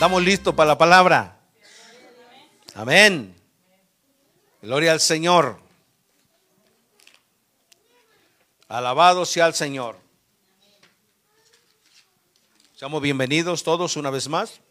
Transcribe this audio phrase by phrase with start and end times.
[0.00, 1.38] ¿Estamos listos para la palabra?
[2.72, 3.36] Amén.
[4.62, 5.60] Gloria al Señor.
[8.66, 9.98] Alabado sea el Señor.
[12.74, 14.62] Seamos bienvenidos todos una vez más.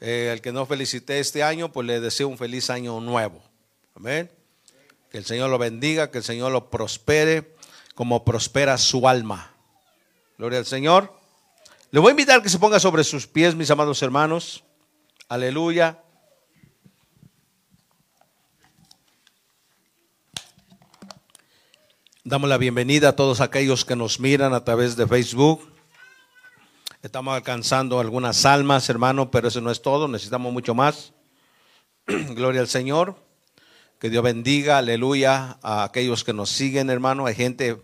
[0.00, 3.42] Eh, el que no felicité este año, pues le deseo un feliz año nuevo.
[3.94, 4.30] Amén.
[5.10, 7.54] Que el Señor lo bendiga, que el Señor lo prospere
[7.94, 9.52] como prospera su alma.
[10.38, 11.25] Gloria al Señor.
[11.96, 14.62] Le voy a invitar que se ponga sobre sus pies, mis amados hermanos.
[15.30, 16.04] Aleluya.
[22.22, 25.72] Damos la bienvenida a todos aquellos que nos miran a través de Facebook.
[27.00, 31.14] Estamos alcanzando algunas almas, hermano, pero eso no es todo, necesitamos mucho más.
[32.06, 33.16] Gloria al Señor.
[33.98, 37.24] Que Dios bendiga, aleluya, a aquellos que nos siguen, hermano.
[37.24, 37.80] Hay gente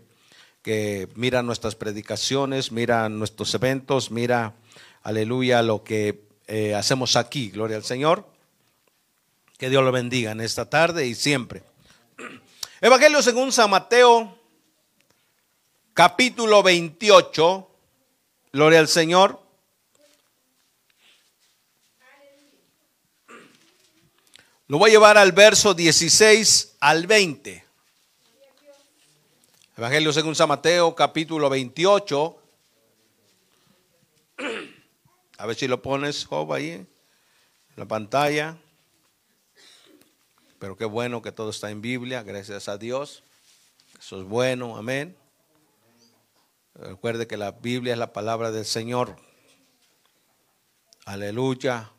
[0.63, 4.55] que mira nuestras predicaciones, mira nuestros eventos, mira,
[5.03, 7.49] aleluya, lo que eh, hacemos aquí.
[7.49, 8.25] Gloria al Señor.
[9.57, 11.63] Que Dios lo bendiga en esta tarde y siempre.
[12.81, 14.37] Evangelio según San Mateo,
[15.93, 17.69] capítulo 28.
[18.53, 19.41] Gloria al Señor.
[24.67, 27.65] Lo voy a llevar al verso 16 al 20.
[29.75, 32.37] Evangelio según San Mateo, capítulo 28.
[35.39, 36.87] A ver si lo pones, Job, ahí en
[37.75, 38.55] la pantalla.
[40.59, 43.23] Pero qué bueno que todo está en Biblia, gracias a Dios.
[43.97, 45.17] Eso es bueno, amén.
[46.75, 49.15] Recuerde que la Biblia es la palabra del Señor.
[51.05, 51.92] Aleluya.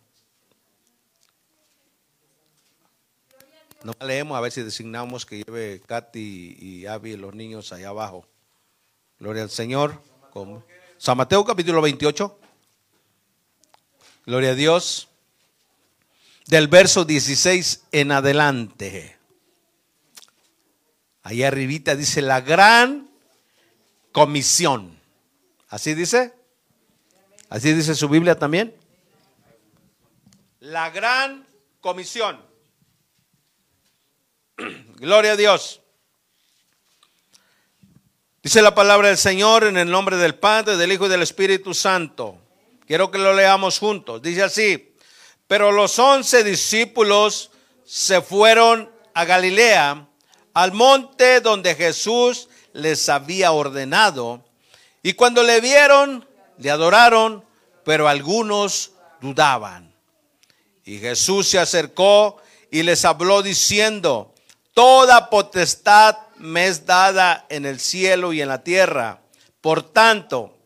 [3.85, 8.27] No leemos a ver si designamos que lleve Katy y Abby los niños allá abajo.
[9.19, 10.01] Gloria al Señor.
[10.97, 12.39] San Mateo capítulo 28.
[14.25, 15.09] Gloria a Dios.
[16.47, 19.19] Del verso 16 en adelante.
[21.23, 23.11] Ahí arribita dice la gran
[24.13, 24.99] comisión.
[25.69, 26.33] ¿Así dice?
[27.51, 28.75] ¿Así dice su Biblia también?
[30.61, 31.47] La gran
[31.83, 32.54] comisión.
[34.97, 35.81] Gloria a Dios.
[38.43, 41.75] Dice la palabra del Señor en el nombre del Padre, del Hijo y del Espíritu
[41.75, 42.39] Santo.
[42.87, 44.21] Quiero que lo leamos juntos.
[44.21, 44.95] Dice así,
[45.47, 47.51] pero los once discípulos
[47.85, 50.07] se fueron a Galilea,
[50.53, 54.45] al monte donde Jesús les había ordenado.
[55.03, 56.29] Y cuando le vieron,
[56.59, 57.45] le adoraron,
[57.85, 59.95] pero algunos dudaban.
[60.85, 62.37] Y Jesús se acercó
[62.71, 64.34] y les habló diciendo,
[64.75, 69.21] Toda potestad me es dada en el cielo y en la tierra.
[69.61, 70.59] Por tanto,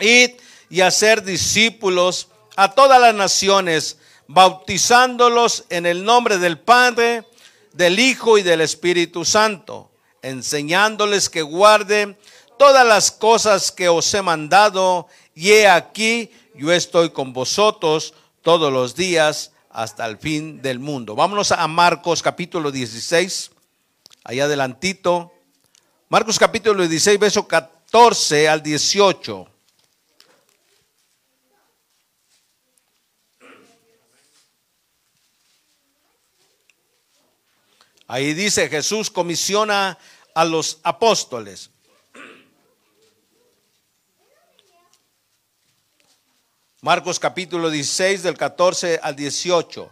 [0.00, 0.32] id
[0.68, 7.24] y hacer discípulos a todas las naciones, bautizándolos en el nombre del Padre,
[7.72, 9.92] del Hijo y del Espíritu Santo,
[10.22, 12.18] enseñándoles que guarden
[12.58, 18.72] todas las cosas que os he mandado, y he aquí, yo estoy con vosotros todos
[18.72, 21.16] los días hasta el fin del mundo.
[21.16, 23.50] Vámonos a Marcos capítulo 16,
[24.22, 25.32] allá adelantito.
[26.08, 29.48] Marcos capítulo 16, verso 14 al 18.
[38.06, 39.98] Ahí dice Jesús comisiona
[40.36, 41.70] a los apóstoles.
[46.84, 49.90] Marcos capítulo 16 del 14 al 18.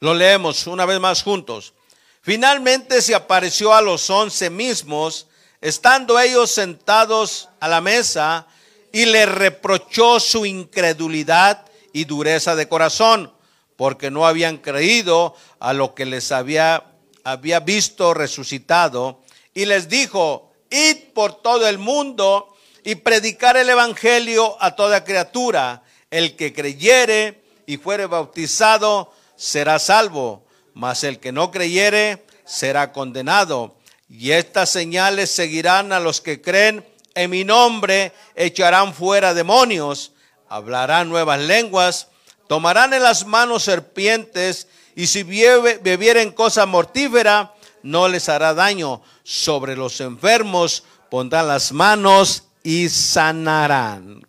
[0.00, 1.72] Lo leemos una vez más juntos.
[2.20, 5.28] Finalmente se apareció a los once mismos,
[5.62, 8.46] estando ellos sentados a la mesa,
[8.92, 13.32] y le reprochó su incredulidad y dureza de corazón,
[13.76, 16.84] porque no habían creído a lo que les había,
[17.24, 19.22] había visto resucitado,
[19.54, 25.82] y les dijo, id por todo el mundo y predicar el Evangelio a toda criatura.
[26.10, 30.44] El que creyere y fuere bautizado será salvo,
[30.74, 33.76] mas el que no creyere será condenado.
[34.08, 36.84] Y estas señales seguirán a los que creen
[37.14, 40.12] en mi nombre, echarán fuera demonios,
[40.48, 42.08] hablarán nuevas lenguas,
[42.48, 49.02] tomarán en las manos serpientes, y si bebieren cosa mortífera, no les hará daño.
[49.22, 54.26] Sobre los enfermos pondrán las manos y sanarán.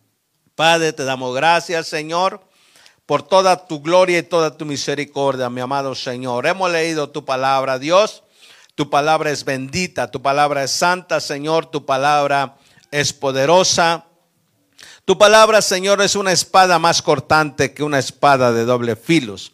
[0.55, 2.41] Padre, te damos gracias, Señor,
[3.05, 6.45] por toda tu gloria y toda tu misericordia, mi amado Señor.
[6.45, 8.23] Hemos leído tu palabra, Dios.
[8.75, 12.57] Tu palabra es bendita, tu palabra es santa, Señor, tu palabra
[12.89, 14.05] es poderosa.
[15.05, 19.51] Tu palabra, Señor, es una espada más cortante que una espada de doble filos,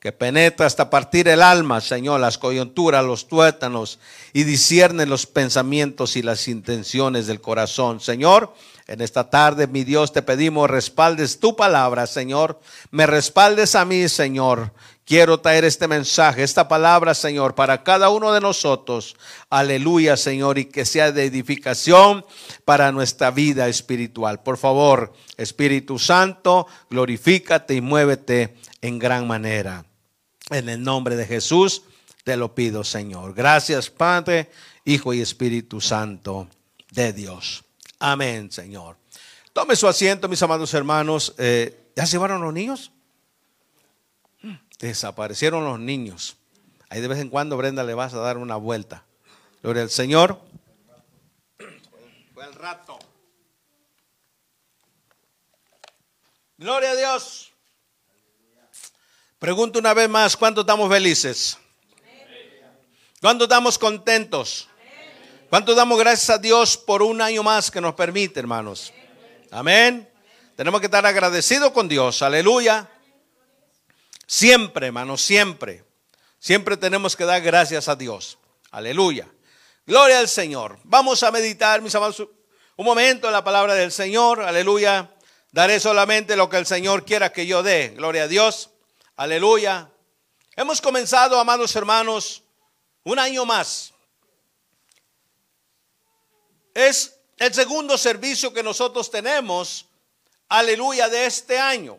[0.00, 3.98] que penetra hasta partir el alma, Señor, las coyunturas, los tuétanos,
[4.32, 8.00] y discierne los pensamientos y las intenciones del corazón.
[8.00, 8.54] Señor,
[8.86, 12.60] en esta tarde, mi Dios, te pedimos respaldes tu palabra, Señor.
[12.90, 14.72] Me respaldes a mí, Señor.
[15.04, 19.16] Quiero traer este mensaje, esta palabra, Señor, para cada uno de nosotros.
[19.50, 22.24] Aleluya, Señor, y que sea de edificación
[22.64, 24.42] para nuestra vida espiritual.
[24.42, 29.84] Por favor, Espíritu Santo, glorifícate y muévete en gran manera.
[30.50, 31.82] En el nombre de Jesús
[32.24, 33.34] te lo pido, Señor.
[33.34, 34.50] Gracias, Padre,
[34.84, 36.48] Hijo y Espíritu Santo
[36.90, 37.64] de Dios.
[37.98, 38.96] Amén, Señor.
[39.52, 41.34] Tome su asiento, mis amados hermanos.
[41.38, 42.92] Eh, ¿Ya se llevaron los niños?
[44.78, 46.36] Desaparecieron los niños.
[46.88, 49.04] Ahí de vez en cuando, Brenda, le vas a dar una vuelta.
[49.62, 50.40] Gloria al Señor.
[52.34, 52.98] Fue el rato.
[56.56, 57.49] Gloria a Dios.
[59.40, 61.56] Pregunto una vez más, ¿cuánto estamos felices?
[63.22, 64.68] ¿Cuánto estamos contentos?
[65.48, 68.92] ¿Cuánto damos gracias a Dios por un año más que nos permite, hermanos?
[69.50, 70.06] Amén.
[70.56, 72.20] Tenemos que estar agradecidos con Dios.
[72.20, 72.86] Aleluya.
[74.26, 75.84] Siempre, hermanos, siempre.
[76.38, 78.36] Siempre tenemos que dar gracias a Dios.
[78.70, 79.26] Aleluya.
[79.86, 80.78] Gloria al Señor.
[80.84, 82.28] Vamos a meditar, mis amados,
[82.76, 84.42] un momento en la palabra del Señor.
[84.42, 85.14] Aleluya.
[85.50, 87.94] Daré solamente lo que el Señor quiera que yo dé.
[87.96, 88.69] Gloria a Dios.
[89.20, 89.86] Aleluya.
[90.56, 92.42] Hemos comenzado, amados hermanos,
[93.04, 93.92] un año más.
[96.72, 99.84] Es el segundo servicio que nosotros tenemos,
[100.48, 101.98] aleluya, de este año.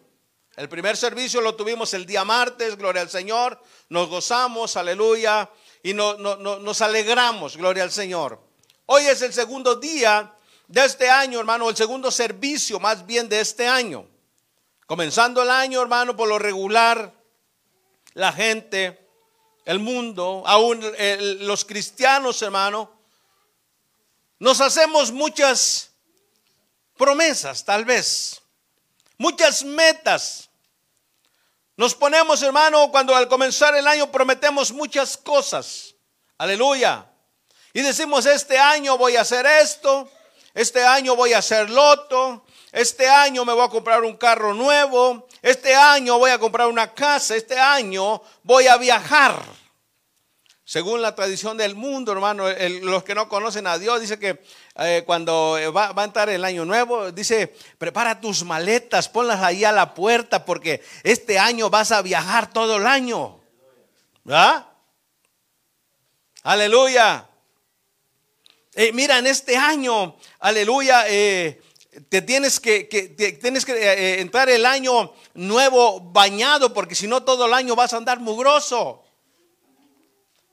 [0.56, 3.62] El primer servicio lo tuvimos el día martes, gloria al Señor.
[3.89, 5.47] Nos gozamos, aleluya,
[5.83, 8.41] y nos alegramos, gloria al Señor.
[8.88, 10.33] Hoy es el segundo día
[10.67, 14.07] de este año, hermano, el segundo servicio más bien de este año.
[14.91, 17.13] Comenzando el año, hermano, por lo regular,
[18.13, 19.07] la gente,
[19.63, 20.85] el mundo, aún
[21.47, 22.91] los cristianos, hermano,
[24.39, 25.91] nos hacemos muchas
[26.97, 28.41] promesas, tal vez
[29.17, 30.49] muchas metas.
[31.77, 35.95] Nos ponemos, hermano, cuando al comenzar el año prometemos muchas cosas.
[36.38, 37.09] Aleluya.
[37.71, 40.11] Y decimos, este año voy a hacer esto,
[40.53, 45.27] este año voy a hacer loto, este año me voy a comprar un carro nuevo,
[45.41, 49.44] este año voy a comprar una casa, este año voy a viajar.
[50.63, 52.45] Según la tradición del mundo, hermano,
[52.83, 54.41] los que no conocen a Dios, dice que
[54.77, 59.74] eh, cuando va, a entrar el año nuevo, dice, prepara tus maletas, ponlas ahí a
[59.74, 63.41] la puerta, porque este año vas a viajar todo el año.
[64.24, 64.65] ¿Verdad?
[66.44, 67.27] Aleluya.
[68.74, 71.62] Eh, mira, en este año, aleluya, eh,
[72.09, 72.85] te tienes que,
[73.41, 77.98] tienes que entrar el año nuevo bañado, porque si no todo el año vas a
[77.98, 79.03] andar mugroso.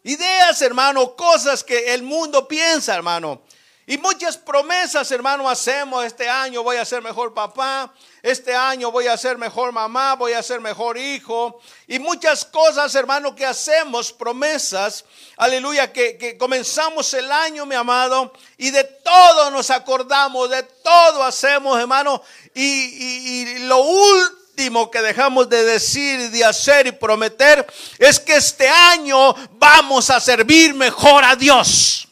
[0.03, 3.43] Ideas, hermano, cosas que el mundo piensa, hermano.
[3.91, 6.05] Y muchas promesas, hermano, hacemos.
[6.05, 7.91] Este año voy a ser mejor papá.
[8.23, 10.15] Este año voy a ser mejor mamá.
[10.15, 11.59] Voy a ser mejor hijo.
[11.87, 14.13] Y muchas cosas, hermano, que hacemos.
[14.13, 15.07] Promesas.
[15.39, 15.91] Aleluya.
[15.91, 18.31] Que, comenzamos el año, mi amado.
[18.59, 20.51] Y de todo nos acordamos.
[20.51, 22.21] De todo hacemos, hermano.
[22.55, 27.67] Y, y lo último que dejamos de decir, de hacer y prometer
[27.97, 32.08] es que este año vamos a servir mejor a Dios.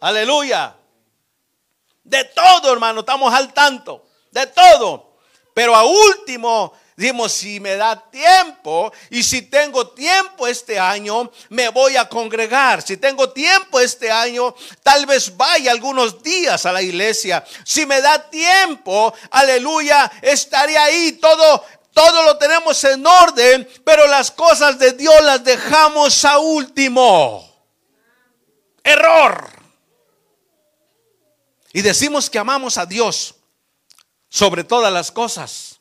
[0.00, 0.76] Aleluya.
[2.04, 4.06] De todo, hermano, estamos al tanto.
[4.30, 5.18] De todo.
[5.54, 11.68] Pero a último Dimos, si me da tiempo y si tengo tiempo este año, me
[11.68, 12.82] voy a congregar.
[12.82, 14.52] Si tengo tiempo este año,
[14.82, 17.44] tal vez vaya algunos días a la iglesia.
[17.64, 21.12] Si me da tiempo, aleluya, estaré ahí.
[21.12, 27.48] Todo, todo lo tenemos en orden, pero las cosas de Dios las dejamos a último.
[28.82, 29.57] Error.
[31.78, 33.36] Y decimos que amamos a Dios
[34.28, 35.78] sobre todas las cosas.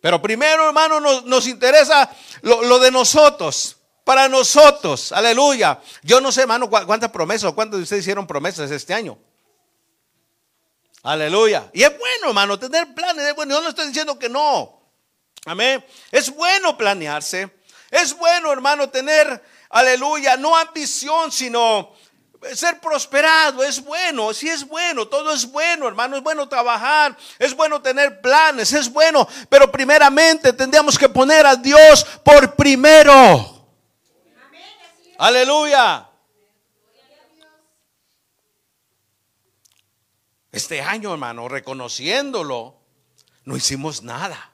[0.00, 2.08] Pero primero, hermano, nos, interesa
[2.42, 3.76] lo, de nosotros.
[4.04, 5.80] Para nosotros, aleluya.
[6.04, 9.18] Yo no sé, hermano, cuántas promesas o cuántos de ustedes hicieron promesas este año.
[11.02, 11.68] Aleluya.
[11.72, 13.26] Y es bueno, hermano, tener planes.
[13.26, 13.56] Es bueno.
[13.56, 14.80] Yo no estoy diciendo que no.
[15.44, 15.84] Amén.
[16.12, 17.50] Es bueno planearse.
[17.90, 21.98] Es bueno, hermano, tener, aleluya, no ambición, sino
[22.54, 27.54] ser prosperado es bueno, sí es bueno, todo es bueno, hermano, es bueno trabajar, es
[27.54, 33.66] bueno tener planes, es bueno, pero primeramente tendríamos que poner a Dios por primero.
[35.18, 36.08] Aleluya.
[40.52, 42.76] Este año, hermano, reconociéndolo,
[43.44, 44.50] no hicimos nada.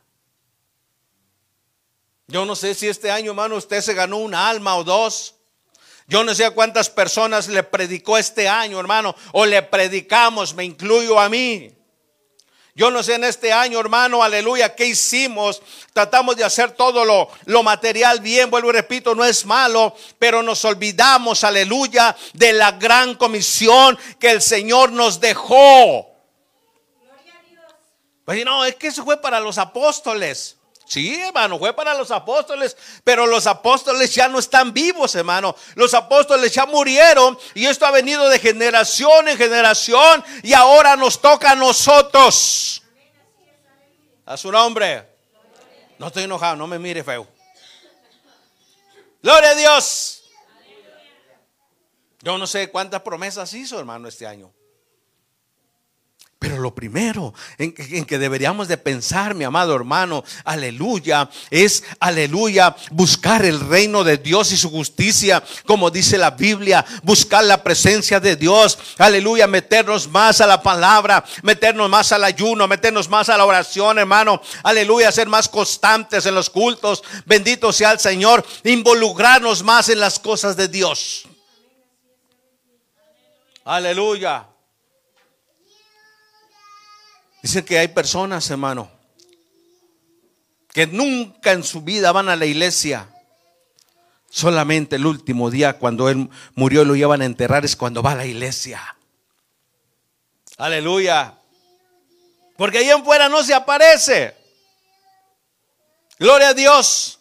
[2.27, 5.36] Yo no sé si este año, hermano, usted se ganó un alma o dos.
[6.09, 10.65] Yo no sé a cuántas personas le predicó este año, hermano, o le predicamos, me
[10.65, 11.73] incluyo a mí.
[12.77, 15.63] Yo no sé en este año, hermano, aleluya, ¿qué hicimos?
[15.95, 20.43] Tratamos de hacer todo lo, lo, material bien, vuelvo y repito, no es malo, pero
[20.43, 26.07] nos olvidamos, aleluya, de la gran comisión que el Señor nos dejó.
[28.27, 30.57] Pues no, es que eso fue para los apóstoles.
[30.87, 35.57] Sí, hermano, fue para los apóstoles, pero los apóstoles ya no están vivos, hermano.
[35.75, 41.21] Los apóstoles ya murieron y esto ha venido de generación en generación y ahora nos
[41.21, 42.83] toca a nosotros.
[44.25, 45.09] A su nombre.
[45.99, 47.27] No estoy enojado, no me mire feo.
[49.23, 50.23] Gloria a Dios.
[52.21, 54.53] Yo no sé cuántas promesas hizo, hermano, este año.
[56.39, 63.47] Pero lo primero en, que deberíamos de pensar, mi amado hermano, aleluya, es, aleluya, buscar
[63.47, 68.37] el reino de Dios y su justicia, como dice la Biblia, buscar la presencia de
[68.37, 73.47] Dios, aleluya, meternos más a la palabra, meternos más al ayuno, meternos más a la
[73.47, 79.89] oración, hermano, aleluya, ser más constantes en los cultos, bendito sea el Señor, involucrarnos más
[79.89, 81.27] en las cosas de Dios.
[83.65, 84.47] Aleluya.
[87.47, 88.91] Dice que hay personas, hermano,
[90.73, 93.09] que nunca en su vida van a la iglesia.
[94.29, 98.11] Solamente el último día cuando él murió y lo llevan a enterrar es cuando va
[98.11, 98.97] a la iglesia.
[100.57, 101.39] Aleluya.
[102.57, 104.37] Porque ahí en fuera no se aparece.
[106.19, 107.16] Gloria a Dios.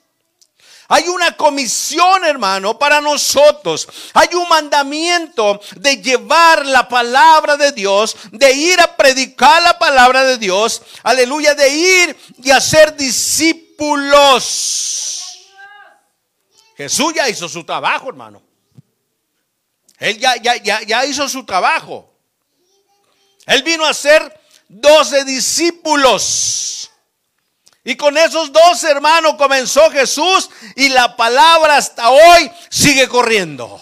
[0.88, 3.88] Hay una comisión, hermano, para nosotros.
[4.14, 10.24] Hay un mandamiento de llevar la palabra de Dios, de ir a predicar la palabra
[10.24, 10.82] de Dios.
[11.04, 13.66] Aleluya, de ir y hacer discípulos.
[16.78, 18.44] Jesús ya hizo su trabajo, hermano.
[19.98, 22.14] Él ya, ya, ya, ya hizo su trabajo.
[23.46, 26.92] Él vino a ser doce discípulos.
[27.88, 33.80] Y con esos dos hermanos comenzó Jesús y la palabra hasta hoy sigue corriendo.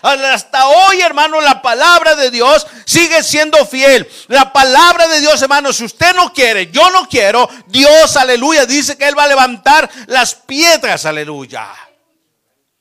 [0.00, 4.08] Hasta hoy, hermano, la palabra de Dios sigue siendo fiel.
[4.28, 8.96] La palabra de Dios, hermano, si usted no quiere, yo no quiero, Dios, aleluya, dice
[8.96, 11.68] que Él va a levantar las piedras, aleluya.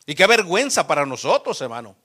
[0.06, 1.96] Y qué vergüenza para nosotros, hermano.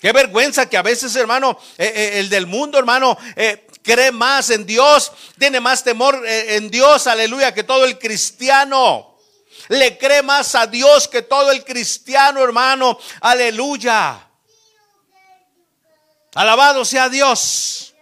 [0.00, 4.50] Qué vergüenza que a veces, hermano, eh, eh, el del mundo, hermano, eh, cree más
[4.50, 9.14] en Dios, tiene más temor eh, en Dios, aleluya, que todo el cristiano.
[9.68, 14.28] Le cree más a Dios que todo el cristiano, hermano, aleluya.
[16.34, 17.94] Alabado sea Dios.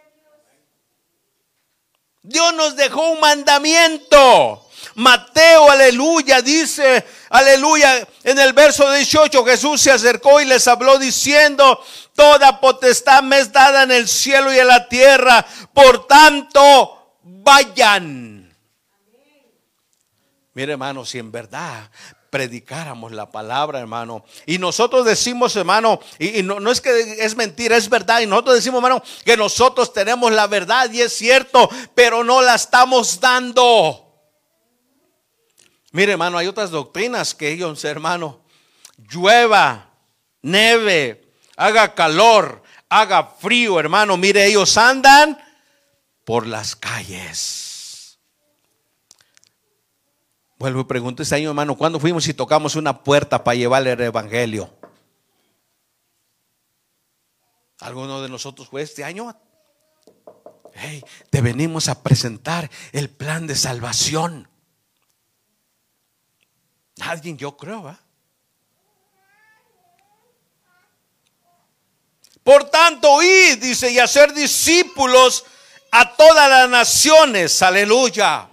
[2.22, 4.61] Dios nos dejó un mandamiento.
[4.94, 11.82] Mateo, aleluya, dice, aleluya, en el verso 18 Jesús se acercó y les habló diciendo,
[12.14, 18.54] toda potestad me es dada en el cielo y en la tierra, por tanto, vayan.
[20.54, 21.90] Mire hermano, si en verdad
[22.32, 24.24] predicáramos la palabra, hermano.
[24.46, 28.22] Y nosotros decimos, hermano, y, no, no, es que es mentira, es verdad.
[28.22, 32.54] Y nosotros decimos, hermano, que nosotros tenemos la verdad y es cierto, pero no la
[32.54, 34.01] estamos dando.
[35.92, 38.40] Mire, hermano, hay otras doctrinas que ellos, hermano,
[39.10, 39.90] llueva,
[40.40, 44.16] neve, haga calor, haga frío, hermano.
[44.16, 45.38] Mire, ellos andan
[46.24, 48.18] por las calles.
[50.58, 54.00] Vuelvo y pregunto este año, hermano, ¿cuándo fuimos y tocamos una puerta para llevarle el
[54.00, 54.72] evangelio?
[57.80, 59.36] ¿Alguno de nosotros fue este año?
[60.72, 64.48] Hey, te venimos a presentar el plan de salvación.
[67.00, 67.98] Alguien yo creo, ¿va?
[72.42, 75.44] Por tanto, id, dice, y hacer discípulos
[75.92, 77.62] a todas las naciones.
[77.62, 78.48] Aleluya.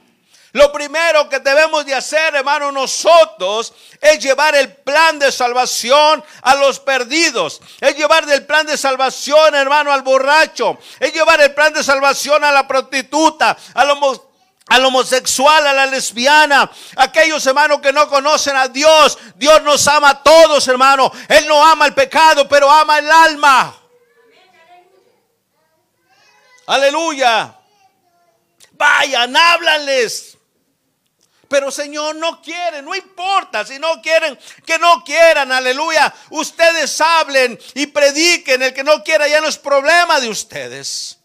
[0.52, 6.56] Lo primero que debemos de hacer, hermano, nosotros es llevar el plan de salvación a
[6.56, 7.62] los perdidos.
[7.80, 10.80] Es llevar el plan de salvación, hermano, al borracho.
[11.00, 14.00] Es llevar el plan de salvación a la prostituta, a los
[14.70, 19.18] al homosexual, a la lesbiana, aquellos hermanos que no conocen a Dios.
[19.36, 21.12] Dios nos ama a todos, hermano.
[21.28, 23.76] Él no ama el pecado, pero ama el alma.
[26.68, 27.56] Aleluya.
[28.72, 30.38] Vayan, háblanles.
[31.50, 36.14] Pero Señor, no quieren, no importa si no quieren, que no quieran, aleluya.
[36.30, 41.19] Ustedes hablen y prediquen, el que no quiera ya no es problema de ustedes.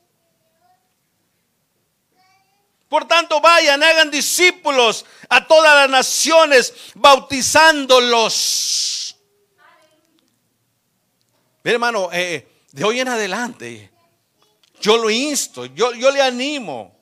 [2.95, 9.17] Por tanto, vayan, hagan discípulos a todas las naciones, bautizándolos.
[11.65, 13.91] Hermano, eh, de hoy en adelante,
[14.81, 16.94] yo lo insto, yo, yo le animo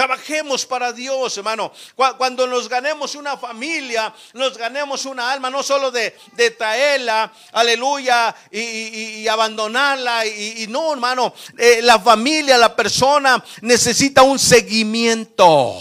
[0.00, 1.70] Trabajemos para Dios, hermano.
[2.16, 6.12] Cuando nos ganemos una familia, nos ganemos una alma, no solo de,
[6.56, 10.24] traerla, aleluya, y, abandonarla.
[10.24, 15.76] Y, no, hermano, eh, la familia, la persona necesita un seguimiento.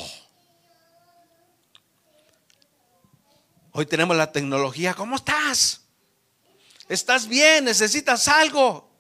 [3.72, 4.96] Hoy tenemos la tecnología.
[4.96, 5.80] ¿Cómo estás?
[6.90, 7.64] ¿Estás bien?
[7.64, 8.92] ¿Necesitas algo?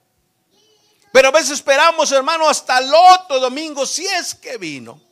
[1.12, 5.09] Pero a veces esperamos, hermano, hasta el otro domingo, si es que vino.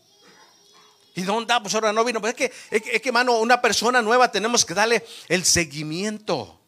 [1.18, 1.60] ¿Y dónde está?
[1.60, 2.22] Pues ahora no vino.
[2.22, 6.60] Pues es que, es que, es una persona nueva tenemos que darle el seguimiento.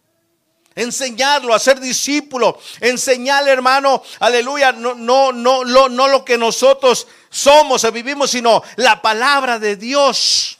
[0.73, 2.59] Enseñarlo a ser discípulo.
[2.81, 8.63] Enseñarle, hermano, aleluya, no, no, no, no, no lo que nosotros somos o vivimos, sino
[8.77, 10.57] la palabra de Dios.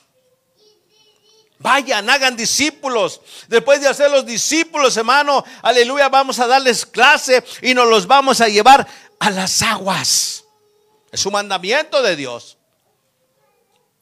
[1.58, 3.22] Vayan, hagan discípulos.
[3.48, 8.40] Después de hacer los discípulos, hermano, aleluya, vamos a darles clase y nos los vamos
[8.40, 8.86] a llevar
[9.20, 10.44] a las aguas.
[11.12, 12.59] Es un mandamiento de Dios.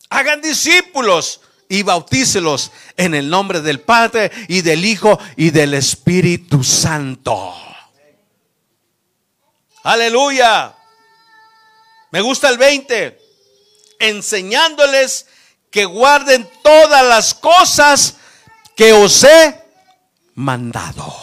[0.09, 6.63] Hagan discípulos y bautícelos en el nombre del Padre y del Hijo y del Espíritu
[6.63, 7.53] Santo.
[9.83, 10.75] Aleluya.
[12.11, 13.21] Me gusta el 20.
[13.99, 15.27] Enseñándoles
[15.69, 18.15] que guarden todas las cosas
[18.75, 19.63] que os he
[20.35, 21.13] mandado.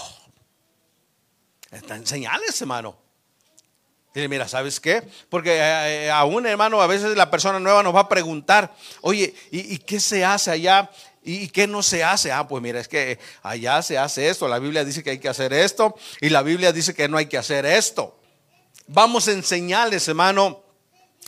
[1.71, 3.04] Está enseñarles, hermano
[4.15, 5.03] mira, ¿sabes qué?
[5.29, 8.73] Porque eh, eh, a un hermano, a veces la persona nueva nos va a preguntar,
[9.01, 10.91] oye, ¿y, qué se hace allá?
[11.23, 12.31] ¿Y qué no se hace?
[12.31, 14.47] Ah, pues mira, es que allá se hace esto.
[14.47, 17.27] La Biblia dice que hay que hacer esto y la Biblia dice que no hay
[17.27, 18.19] que hacer esto.
[18.87, 20.64] Vamos a enseñarles, hermano,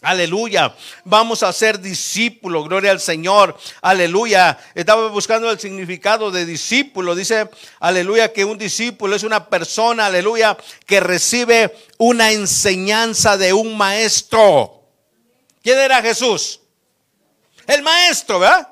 [0.03, 0.75] Aleluya.
[1.05, 2.69] Vamos a ser discípulos.
[2.69, 3.57] Gloria al Señor.
[3.81, 4.59] Aleluya.
[4.75, 7.15] Estaba buscando el significado de discípulo.
[7.15, 7.49] Dice,
[7.81, 14.83] aleluya, que un discípulo es una persona, aleluya, que recibe una enseñanza de un maestro.
[15.63, 16.61] ¿Quién era Jesús?
[17.67, 18.69] El maestro, ¿verdad?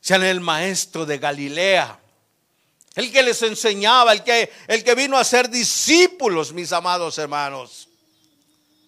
[0.00, 1.98] Sean el maestro de Galilea.
[2.94, 7.88] El que les enseñaba, el que, el que vino a ser discípulos, mis amados hermanos.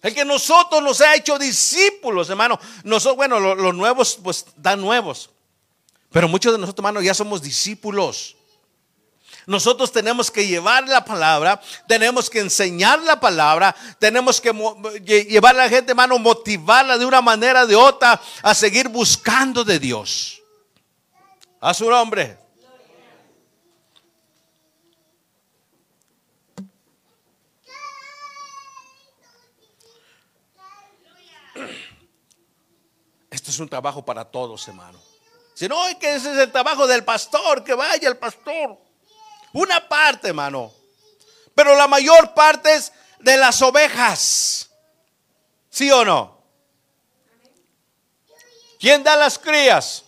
[0.01, 2.59] El que nosotros nos ha hecho discípulos, hermano.
[2.83, 5.29] Nosotros, bueno, los, nuevos, pues dan nuevos.
[6.11, 8.35] Pero muchos de nosotros, hermano, ya somos discípulos.
[9.45, 14.51] Nosotros tenemos que llevar la palabra, tenemos que enseñar la palabra, tenemos que
[15.29, 19.63] llevar a la gente, hermano, motivarla de una manera o de otra a seguir buscando
[19.63, 20.41] de Dios.
[21.61, 22.46] A su nombre.
[33.47, 34.99] Esto es un trabajo para todos, hermano.
[35.53, 38.77] Si no, que ese es el trabajo del pastor, que vaya el pastor.
[39.53, 40.73] Una parte, hermano.
[41.55, 44.69] Pero la mayor parte es de las ovejas.
[45.69, 46.43] ¿Sí o no?
[48.81, 50.03] ¿Quién da las crías?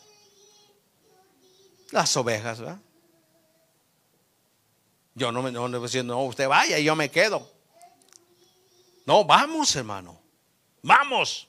[1.91, 2.79] Las ovejas, ¿verdad?
[5.15, 7.49] Yo no me no, no, no, usted vaya y yo me quedo.
[9.05, 10.21] No, vamos, hermano.
[10.81, 11.48] Vamos.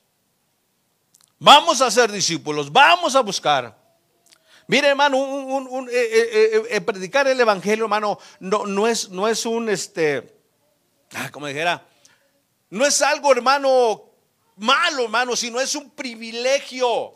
[1.43, 3.75] Vamos a ser discípulos, vamos a buscar.
[4.67, 9.47] Mire, hermano, un, eh, eh, eh, predicar el evangelio, hermano, no, no, es, no es
[9.47, 10.37] un, este,
[11.15, 11.83] ah, como dijera,
[12.69, 14.05] no es algo, hermano,
[14.57, 17.15] malo, hermano, sino es un privilegio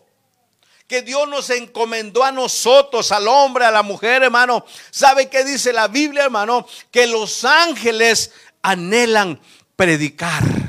[0.86, 4.64] que Dios nos encomendó a nosotros, al hombre, a la mujer, hermano.
[4.90, 6.66] ¿Sabe qué dice la Biblia, hermano?
[6.90, 8.32] Que los ángeles
[8.62, 9.38] anhelan
[9.76, 10.63] predicar.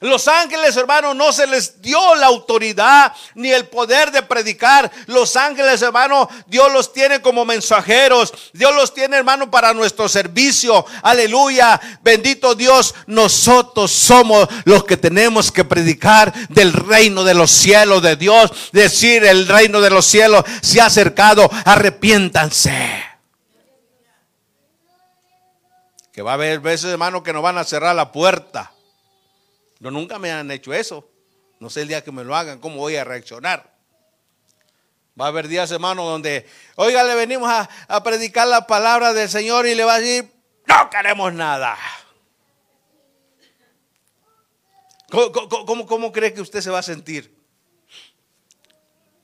[0.00, 4.90] Los ángeles, hermano, no se les dio la autoridad ni el poder de predicar.
[5.06, 8.34] Los ángeles, hermano, Dios los tiene como mensajeros.
[8.52, 10.84] Dios los tiene, hermano, para nuestro servicio.
[11.02, 11.80] Aleluya.
[12.02, 12.94] Bendito Dios.
[13.06, 18.50] Nosotros somos los que tenemos que predicar del reino de los cielos de Dios.
[18.72, 21.50] Decir el reino de los cielos se ha acercado.
[21.64, 23.02] Arrepiéntanse.
[26.12, 28.72] Que va a haber veces, hermano, que nos van a cerrar la puerta.
[29.80, 31.10] No, nunca me han hecho eso.
[31.58, 33.74] No sé el día que me lo hagan, cómo voy a reaccionar.
[35.18, 39.66] Va a haber días, hermano, donde, oiga, le venimos a, predicar la palabra del Señor
[39.66, 40.30] y le va a decir,
[40.66, 41.76] no queremos nada.
[45.10, 47.34] ¿Cómo, cree que usted se va a sentir?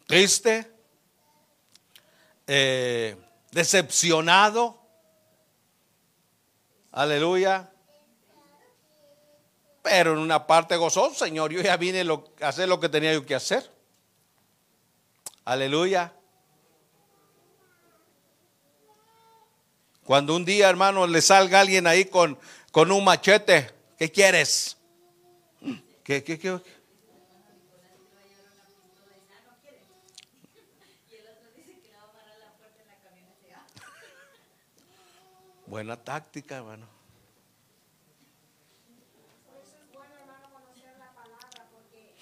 [0.06, 0.70] ¿Triste?
[2.46, 3.16] Eh,
[3.50, 4.80] ¿Decepcionado?
[6.90, 7.71] Aleluya.
[9.82, 12.04] Pero en una parte gozoso, Señor, yo ya vine
[12.40, 13.70] a hacer lo que tenía yo que hacer.
[15.44, 16.12] Aleluya.
[20.04, 22.38] Cuando un día, hermano, le salga alguien ahí con,
[22.70, 24.76] con un machete, ¿qué quieres?
[26.04, 26.60] ¿Qué, qué, qué?
[35.72, 36.86] Buena táctica, hermano.
[39.46, 42.12] Por eso es bueno, hermano, conocer la palabra, porque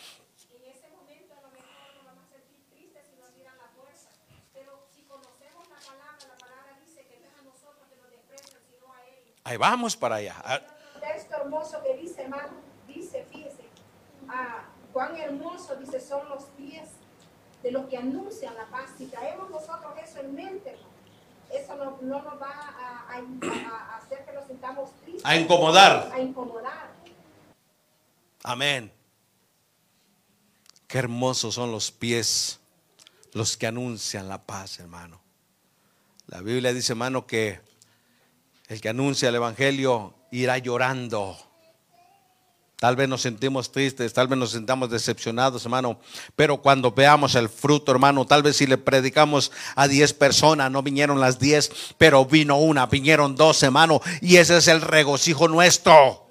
[0.54, 3.66] en ese momento a lo mejor nos vamos a sentir tristes si nos tiran la
[3.74, 4.10] fuerza.
[4.54, 8.08] Pero si conocemos la palabra, la palabra dice que no es a nosotros que nos
[8.14, 9.29] desprecian, sino a Él.
[9.44, 10.36] Ahí vamos para allá.
[10.44, 10.60] Ah,
[11.00, 12.48] texto hermoso que dice, hermano,
[12.86, 13.64] dice, fíjese,
[14.28, 16.88] ah, cuán hermoso, dice, son los pies
[17.62, 18.90] de los que anuncian la paz.
[18.98, 20.88] Si traemos nosotros eso en mente, hermano,
[21.52, 25.24] eso no, no nos va a- a hacer que nos sintamos tristes.
[25.24, 26.10] A incomodar.
[26.12, 26.90] A incomodar.
[28.42, 28.92] Amén.
[30.86, 32.60] Qué hermosos son los pies,
[33.32, 35.20] los que anuncian la paz, hermano.
[36.26, 37.60] La Biblia dice, hermano, que
[38.70, 41.36] el que anuncia el Evangelio irá llorando.
[42.78, 45.98] Tal vez nos sentimos tristes, tal vez nos sentamos decepcionados, hermano.
[46.36, 50.84] Pero cuando veamos el fruto, hermano, tal vez si le predicamos a 10 personas, no
[50.84, 54.00] vinieron las 10, pero vino una, vinieron dos, hermano.
[54.20, 56.28] Y ese es el regocijo nuestro.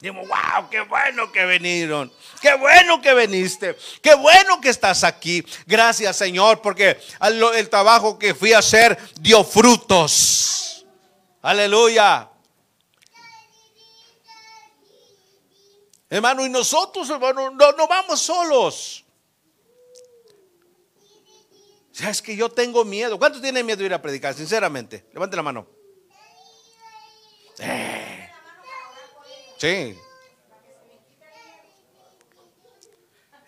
[0.00, 2.12] Digo, wow, qué bueno que vinieron.
[2.42, 3.76] Qué bueno que viniste.
[4.02, 5.44] Qué bueno que estás aquí.
[5.64, 10.68] Gracias, Señor, porque el trabajo que fui a hacer dio frutos.
[11.48, 12.28] Aleluya.
[16.10, 19.02] Hermano, y nosotros, hermano, no, no vamos solos.
[21.90, 23.18] ¿Sabes que yo tengo miedo?
[23.18, 24.34] ¿Cuántos tienen miedo de ir a predicar?
[24.34, 25.66] Sinceramente, levante la mano.
[27.60, 28.30] Eh.
[29.56, 29.98] Sí.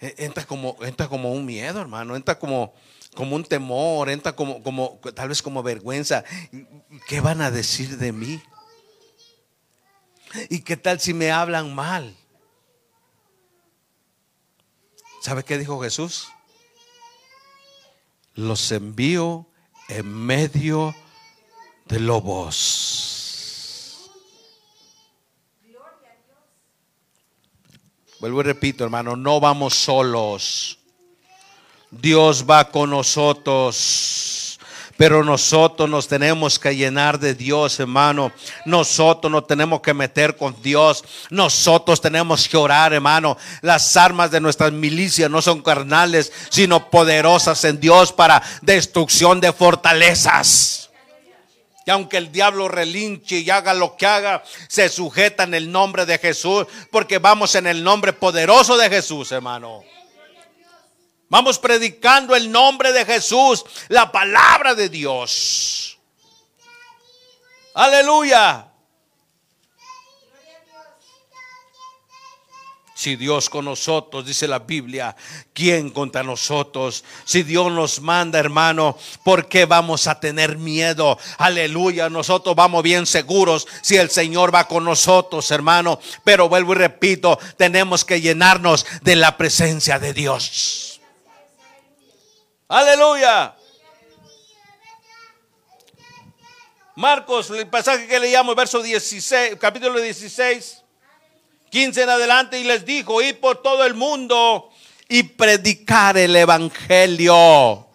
[0.01, 2.17] Eh, Entra como, entra como un miedo, hermano.
[2.17, 2.73] Entra como,
[3.15, 4.09] como un temor.
[4.11, 6.25] Entra como, como, tal vez como vergüenza.
[7.07, 8.43] ¿Qué van a decir de mí?
[10.49, 12.17] ¿Y qué tal si me hablan mal?
[15.23, 16.29] ¿Sabe qué dijo Jesús?
[18.35, 19.47] Los envío
[19.89, 20.95] en medio
[21.87, 23.21] de lobos.
[28.21, 30.80] Vuelvo y repito, hermano, no vamos solos.
[31.91, 34.59] Dios va con nosotros.
[35.01, 38.33] Pero nosotros nos tenemos que llenar de Dios, hermano.
[38.67, 41.03] Nosotros nos tenemos que meter con Dios.
[41.31, 43.39] Nosotros tenemos que orar, hermano.
[43.63, 49.55] Las armas de nuestras milicias no son carnales, sino poderosas en Dios para destrucción de
[49.55, 50.91] fortalezas.
[51.87, 56.05] Y aunque el diablo relinche y haga lo que haga, se sujeta en el nombre
[56.05, 59.83] de Jesús, porque vamos en el nombre poderoso de Jesús, hermano.
[61.31, 65.97] Vamos predicando el nombre de Jesús, la palabra de Dios.
[67.73, 68.67] Aleluya.
[72.93, 75.17] Si Dios con nosotros, dice la Biblia,
[75.55, 77.05] ¿quién contra nosotros?
[77.25, 81.17] Si Dios nos manda, hermano, ¿por qué vamos a tener miedo?
[81.39, 86.01] Aleluya, nosotros vamos bien seguros si el Señor va con nosotros, hermano.
[86.25, 90.90] Pero vuelvo y repito, tenemos que llenarnos de la presencia de Dios.
[92.71, 93.53] Aleluya.
[96.95, 100.83] Marcos, el pasaje que leíamos, verso 16, capítulo 16.
[101.71, 104.71] 15 en adelante y les dijo, ir por todo el mundo
[105.09, 107.89] y predicar el evangelio.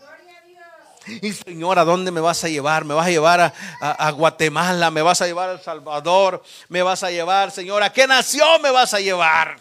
[1.22, 2.84] Y Señor, ¿a dónde me vas a llevar?
[2.84, 4.92] ¿Me vas a llevar a, a- Guatemala?
[4.92, 6.44] ¿Me vas a llevar a El Salvador?
[6.68, 7.82] ¿Me vas a llevar, Señor?
[7.84, 9.58] ¿A qué nación me vas a llevar?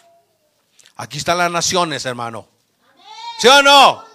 [0.97, 2.49] Aquí están las naciones, hermano.
[3.41, 4.14] ¿Sí o no?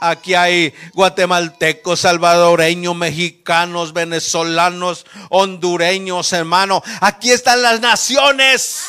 [0.00, 6.82] Aquí hay guatemaltecos, salvadoreños, mexicanos, venezolanos, hondureños, hermano.
[7.00, 8.84] Aquí están las naciones.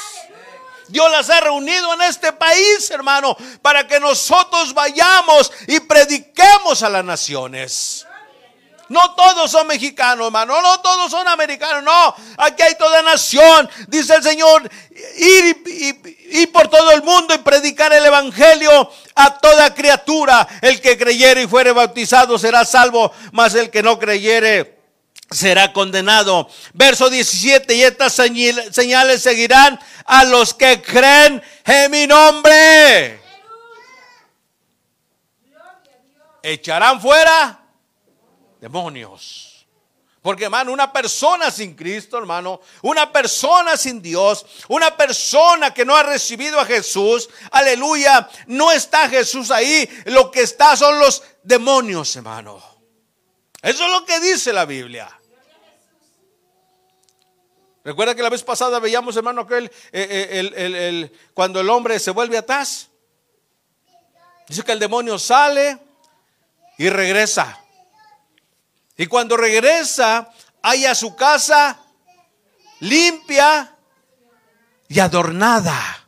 [0.90, 6.90] Dios las ha reunido en este país, hermano, para que nosotros vayamos y prediquemos a
[6.90, 8.06] las naciones.
[8.90, 10.62] No todos son mexicanos, hermano.
[10.62, 11.84] No todos son americanos.
[11.84, 13.70] No, aquí hay toda nación.
[13.88, 14.70] Dice el Señor,
[15.18, 20.48] ir, por todo el mundo y predicar el evangelio a toda criatura.
[20.62, 24.78] El que creyere y fuere bautizado será salvo, mas el que no creyere
[25.30, 26.50] será condenado.
[26.74, 33.20] Verso 17, y estas señal- señales seguirán a los que creen en mi nombre.
[36.42, 37.60] Echarán fuera
[38.60, 39.58] demonios.
[40.22, 45.96] Porque hermano, una persona sin Cristo, hermano, una persona sin Dios, una persona que no
[45.96, 52.14] ha recibido a Jesús, aleluya, no está Jesús ahí, lo que está son los demonios,
[52.16, 52.62] hermano.
[53.62, 55.10] Eso es lo que dice la Biblia.
[57.86, 62.38] Recuerda que la vez pasada veíamos, hermano, aquel, eh, eh, cuando el hombre se vuelve
[62.38, 62.90] atrás.
[64.50, 65.80] Dice que el demonio sale
[66.78, 67.64] y regresa.
[68.98, 71.80] Y cuando regresa, a su casa
[72.80, 73.74] limpia
[74.90, 76.08] y adornada.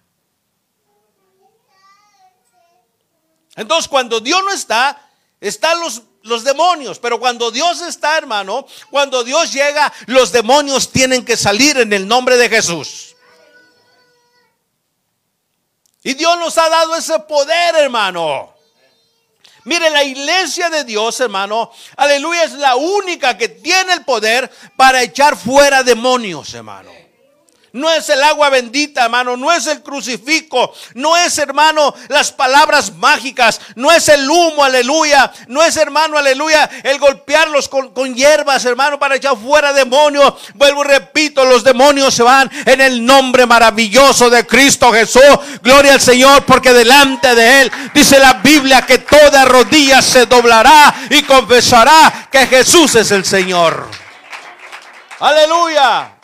[3.56, 7.00] Entonces, cuando Dios no está, están los, los demonios.
[7.00, 12.08] Pero cuando Dios está, hermano, cuando Dios llega, los demonios tienen que salir en el
[12.08, 13.16] nombre de Jesús.
[16.04, 18.54] Y Dios nos ha dado ese poder, hermano.
[19.66, 25.02] Mire, la iglesia de Dios, hermano, aleluya, es la única que tiene el poder para
[25.02, 27.09] echar fuera demonios, hermano.
[27.74, 29.38] No es el agua bendita, hermano.
[29.38, 30.74] No es el crucifijo.
[30.96, 33.62] No es, hermano, las palabras mágicas.
[33.76, 35.32] No es el humo, aleluya.
[35.48, 40.34] No es, hermano, aleluya, el golpearlos con, hierbas, hermano, para echar fuera demonios.
[40.56, 45.22] Vuelvo y repito, los demonios se van en el nombre maravilloso de Cristo Jesús.
[45.62, 50.94] Gloria al Señor, porque delante de Él dice la Biblia que toda rodilla se doblará
[51.10, 53.88] y confesará que Jesús es el Señor.
[55.20, 56.19] Aleluya.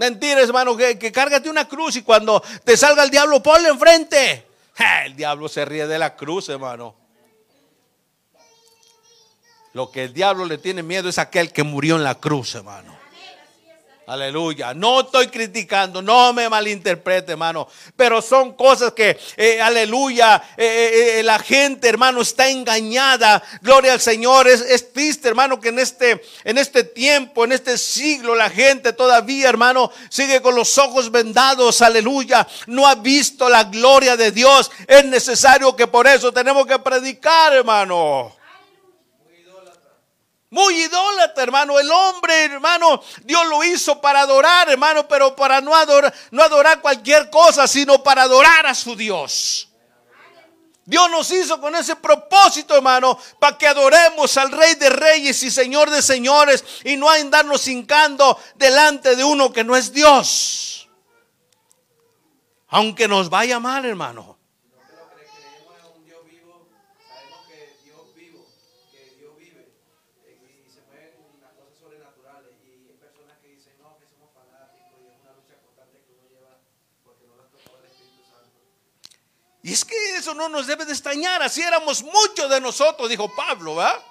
[0.00, 4.46] Mentiras, hermano, que, que cárgate una cruz y cuando te salga el diablo, ponle enfrente.
[5.04, 6.94] El diablo se ríe de la cruz, hermano.
[9.74, 12.99] Lo que el diablo le tiene miedo es aquel que murió en la cruz, hermano.
[14.10, 14.74] Aleluya.
[14.74, 17.68] No estoy criticando, no me malinterprete, hermano.
[17.94, 23.40] Pero son cosas que, eh, aleluya, eh, eh, la gente, hermano, está engañada.
[23.62, 24.48] Gloria al Señor.
[24.48, 28.92] Es, es, triste, hermano, que en este, en este tiempo, en este siglo, la gente
[28.92, 31.80] todavía, hermano, sigue con los ojos vendados.
[31.80, 32.48] Aleluya.
[32.66, 34.72] No ha visto la gloria de Dios.
[34.88, 38.39] Es necesario que por eso tenemos que predicar, hermano.
[40.50, 41.78] Muy idólatra, hermano.
[41.78, 46.80] El hombre, hermano, Dios lo hizo para adorar, hermano, pero para no adorar, no adorar
[46.80, 49.68] cualquier cosa, sino para adorar a su Dios.
[50.84, 55.50] Dios nos hizo con ese propósito, hermano, para que adoremos al Rey de Reyes y
[55.52, 60.88] Señor de Señores y no andarnos hincando delante de uno que no es Dios.
[62.66, 64.39] Aunque nos vaya mal, hermano.
[79.72, 81.42] Es que eso no nos debe de extrañar.
[81.42, 84.04] Así éramos muchos de nosotros, dijo Pablo, ¿va?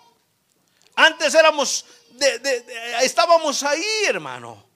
[0.96, 1.86] Antes éramos,
[3.02, 4.69] estábamos ahí, hermano.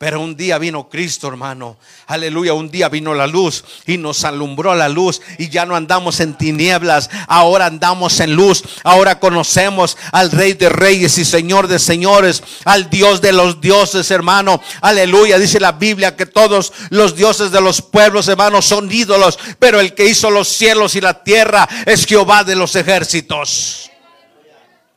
[0.00, 1.76] Pero un día vino Cristo, hermano.
[2.06, 2.54] Aleluya.
[2.54, 5.20] Un día vino la luz y nos alumbró la luz.
[5.36, 7.10] Y ya no andamos en tinieblas.
[7.26, 8.64] Ahora andamos en luz.
[8.82, 12.42] Ahora conocemos al Rey de Reyes y Señor de Señores.
[12.64, 14.62] Al Dios de los dioses, hermano.
[14.80, 15.38] Aleluya.
[15.38, 19.38] Dice la Biblia que todos los dioses de los pueblos, hermanos, son ídolos.
[19.58, 23.90] Pero el que hizo los cielos y la tierra es Jehová de los ejércitos.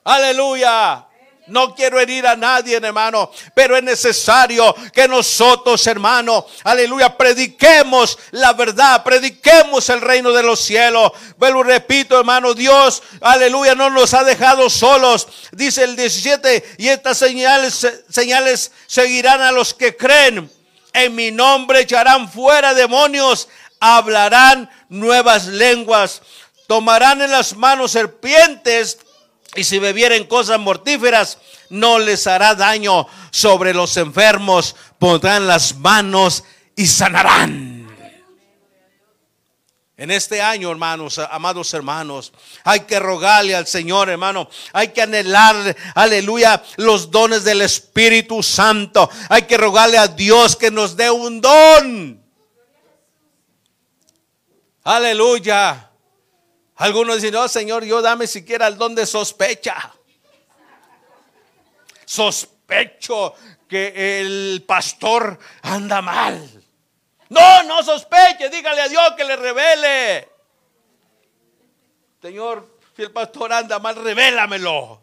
[0.06, 1.08] Aleluya.
[1.48, 8.54] No quiero herir a nadie, hermano, pero es necesario que nosotros, hermano, aleluya, prediquemos la
[8.54, 11.12] verdad, prediquemos el reino de los cielos.
[11.38, 15.28] Vuelvo repito, hermano, Dios, aleluya, no nos ha dejado solos.
[15.52, 20.50] Dice el 17, y estas señales, señales seguirán a los que creen.
[20.94, 23.50] En mi nombre echarán fuera demonios,
[23.82, 26.22] hablarán nuevas lenguas,
[26.68, 29.00] tomarán en las manos serpientes
[29.56, 31.38] y si bebieren cosas mortíferas,
[31.70, 33.08] no les hará daño.
[33.32, 36.44] Sobre los enfermos pondrán las manos
[36.76, 37.74] y sanarán.
[39.96, 44.50] En este año, hermanos, amados hermanos, hay que rogarle al Señor, hermano.
[44.74, 49.10] Hay que anhelar, aleluya, los dones del Espíritu Santo.
[49.30, 52.22] Hay que rogarle a Dios que nos dé un don.
[54.84, 55.93] Aleluya.
[56.76, 59.94] Algunos dicen, no, Señor, yo dame siquiera el don de sospecha.
[62.06, 63.36] Sospecho
[63.68, 66.64] que el pastor anda mal.
[67.30, 70.30] No, no sospeche, dígale a Dios que le revele.
[72.22, 75.03] Señor, si el pastor anda mal, revélamelo.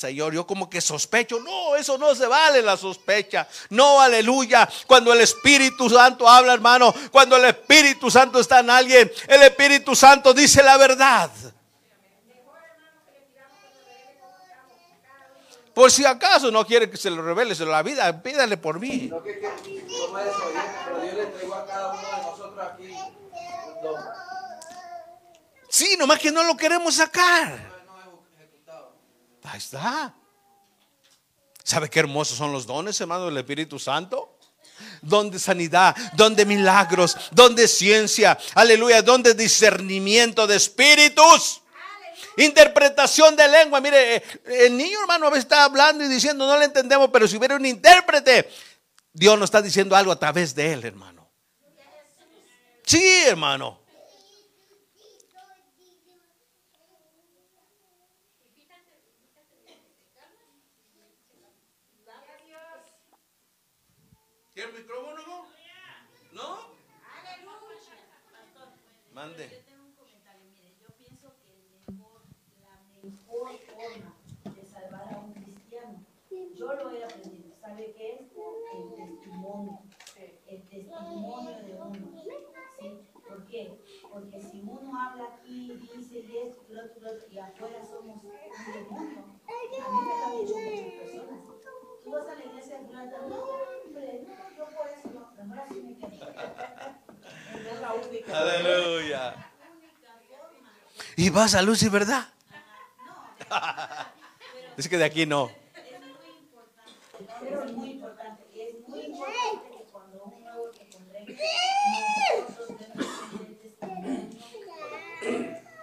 [0.00, 1.40] Señor, yo como que sospecho.
[1.40, 3.46] No, eso no se vale la sospecha.
[3.68, 4.66] No, aleluya.
[4.86, 9.94] Cuando el Espíritu Santo habla, hermano, cuando el Espíritu Santo está en alguien, el Espíritu
[9.94, 11.30] Santo dice la verdad.
[15.74, 19.08] Por si acaso no quiere que se lo revele se la vida, pídale por mí.
[19.10, 22.96] No que, que forma desobediente, pero Dios le entregó a cada uno de nosotros aquí.
[23.82, 23.96] Lo,
[25.68, 27.69] Sí, nomás que no lo queremos sacar.
[29.44, 30.14] Ahí está.
[31.62, 34.38] ¿Sabe qué hermosos son los dones, hermano, del Espíritu Santo?
[35.02, 41.60] Don de sanidad, don de milagros, don de ciencia, aleluya, don de discernimiento de espíritus.
[42.36, 43.80] Interpretación de lengua.
[43.80, 44.22] Mire, eh,
[44.66, 47.56] el niño hermano a veces está hablando y diciendo, no le entendemos, pero si hubiera
[47.56, 48.48] un intérprete,
[49.12, 51.28] Dios nos está diciendo algo a través de él, hermano.
[52.84, 53.80] Sí, hermano.
[64.52, 65.48] ¿Quiere el micrófono?
[66.32, 66.70] No.
[69.09, 69.09] ¿No?
[69.20, 71.52] Yo tengo un comentario, mire, yo pienso que
[72.58, 74.16] la mejor forma
[74.54, 76.06] de salvar a un cristiano,
[76.54, 78.20] yo lo he aprendido, ¿sabe qué es?
[78.32, 79.82] El testimonio,
[80.16, 82.30] el testimonio de uno, ¿sí?
[83.28, 83.78] ¿Por qué?
[84.10, 89.20] Porque si uno habla aquí, dice y esto, y lo y afuera somos un demonio,
[89.20, 91.40] a mí me lo han dicho muchas personas.
[92.02, 93.36] Tú vas a la iglesia de no,
[93.84, 97.09] hombre, no, yo por eso no, mejor así me quedo.
[97.22, 98.38] Es la única.
[98.38, 99.34] Aleluya.
[101.16, 102.28] Y vas a luz y verdad.
[104.76, 105.50] Dice que de aquí no.
[107.40, 111.36] Pero es muy importante, es muy importante que cuando un nuevo se congregue,
[112.48, 112.78] nosotros.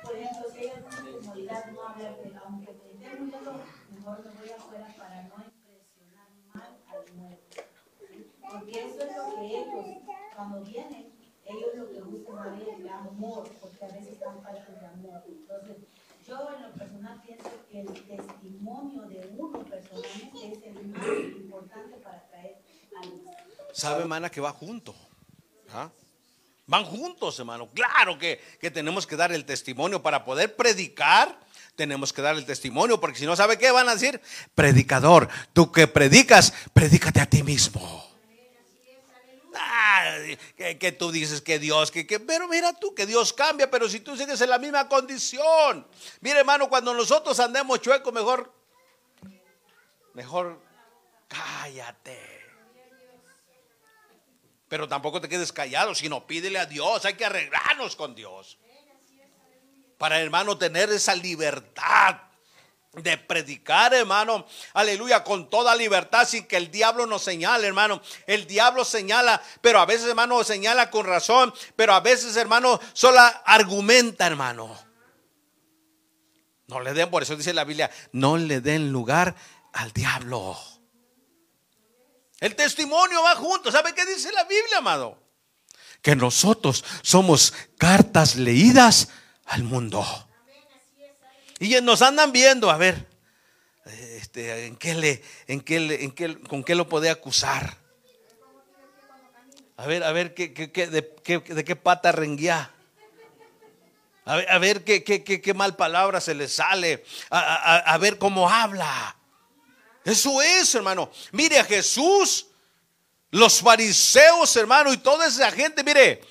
[0.03, 3.55] Por ejemplo, si hay alguna comodidad, no hablar de, aunque esté muy lejos,
[3.91, 7.37] mejor me voy afuera para no impresionar mal al nuevo.
[8.49, 9.85] Porque eso es lo que ellos,
[10.35, 11.16] cuando vienen,
[11.49, 15.23] ellos lo que buscan es el amor, porque a veces están faltos de amor.
[15.27, 15.77] Entonces,
[16.27, 21.97] yo en lo personal pienso que el testimonio de uno personalmente es el más importante
[21.97, 22.57] para traer
[23.01, 23.35] almas.
[23.71, 24.93] Sabe, hermana, que va junto.
[25.73, 25.89] ¿Ah?
[26.65, 27.69] Van juntos, hermano.
[27.73, 31.39] Claro que, que tenemos que dar el testimonio para poder predicar.
[31.77, 34.19] Tenemos que dar el testimonio, porque si no, ¿sabe qué van a decir?
[34.53, 38.03] Predicador, tú que predicas, predícate a ti mismo.
[39.55, 39.86] Ah,
[40.55, 43.87] que, que tú dices que Dios, que, que, pero mira tú, que Dios cambia, pero
[43.89, 45.87] si tú sigues en la misma condición.
[46.21, 48.53] Mira, hermano, cuando nosotros andemos chuecos, mejor,
[50.13, 50.59] mejor
[51.27, 52.37] cállate.
[54.67, 57.05] Pero tampoco te quedes callado, sino pídele a Dios.
[57.05, 58.57] Hay que arreglarnos con Dios.
[59.97, 62.26] Para, hermano, tener esa libertad
[62.93, 64.45] de predicar, hermano.
[64.73, 68.01] Aleluya, con toda libertad, sin que el diablo nos señale, hermano.
[68.25, 71.53] El diablo señala, pero a veces, hermano, señala con razón.
[71.75, 74.77] Pero a veces, hermano, solo argumenta, hermano.
[76.67, 79.35] No le den, por eso dice la Biblia, no le den lugar
[79.73, 80.57] al diablo.
[82.39, 83.71] El testimonio va junto.
[83.71, 85.23] ¿Sabe qué dice la Biblia, amado?
[86.01, 89.09] Que nosotros somos cartas leídas
[89.45, 90.26] al mundo.
[91.59, 93.07] Y nos andan viendo, a ver,
[93.85, 97.77] este, ¿en qué le, en qué en qué- con qué lo puede acusar?
[99.77, 102.71] A ver, a ver, ¿qué, qué- de, qué, pata renguía?
[104.25, 107.03] A ver, a ver qué, mal palabra se le sale.
[107.29, 109.15] A ver cómo habla.
[110.03, 111.11] Eso es, hermano.
[111.31, 112.47] Mire a Jesús,
[113.31, 116.21] los fariseos, hermano, y toda esa gente, mire,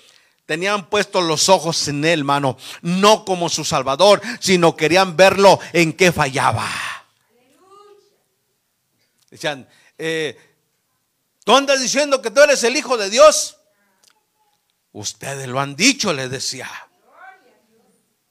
[0.47, 5.93] tenían puestos los ojos en él, hermano, no como su Salvador, sino querían verlo en
[5.93, 6.69] qué fallaba.
[9.29, 9.69] Decían,
[9.99, 10.39] eh,
[11.45, 13.59] tú andas diciendo que tú eres el Hijo de Dios.
[14.93, 16.71] Ustedes lo han dicho, le decía.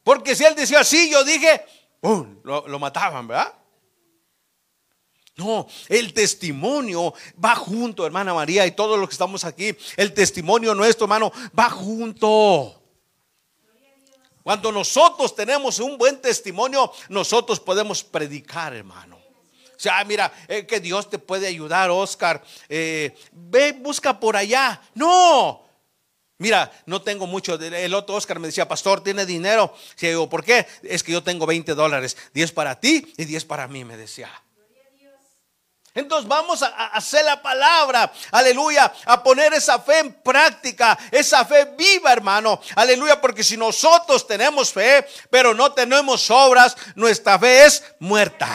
[0.03, 1.65] Porque si él decía así, yo dije,
[1.99, 2.39] ¡pum!
[2.43, 3.53] Lo, lo mataban, ¿verdad?
[5.37, 7.13] No, el testimonio
[7.43, 9.75] va junto, hermana María, y todos los que estamos aquí.
[9.97, 12.81] El testimonio nuestro, hermano, va junto.
[14.43, 19.17] Cuando nosotros tenemos un buen testimonio, nosotros podemos predicar, hermano.
[19.17, 22.41] O sea, mira, eh, que Dios te puede ayudar, Oscar.
[22.69, 24.81] Eh, ve, busca por allá.
[24.93, 25.65] No.
[26.37, 27.55] Mira, no tengo mucho.
[27.55, 29.73] El otro Oscar me decía, pastor, ¿tiene dinero?
[29.95, 30.65] Sí, digo, ¿por qué?
[30.83, 32.15] Es que yo tengo 20 dólares.
[32.33, 34.29] 10 para ti y 10 para mí, me decía.
[35.95, 41.63] Entonces vamos a, hacer la palabra, aleluya, a poner esa fe en práctica, esa fe
[41.77, 47.81] viva, hermano, aleluya, porque si nosotros tenemos fe, pero no tenemos obras, nuestra fe es
[47.99, 48.49] muerta.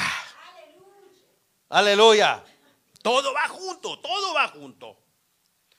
[1.70, 2.44] Aleluya.
[3.00, 4.98] Todo va junto, todo va junto.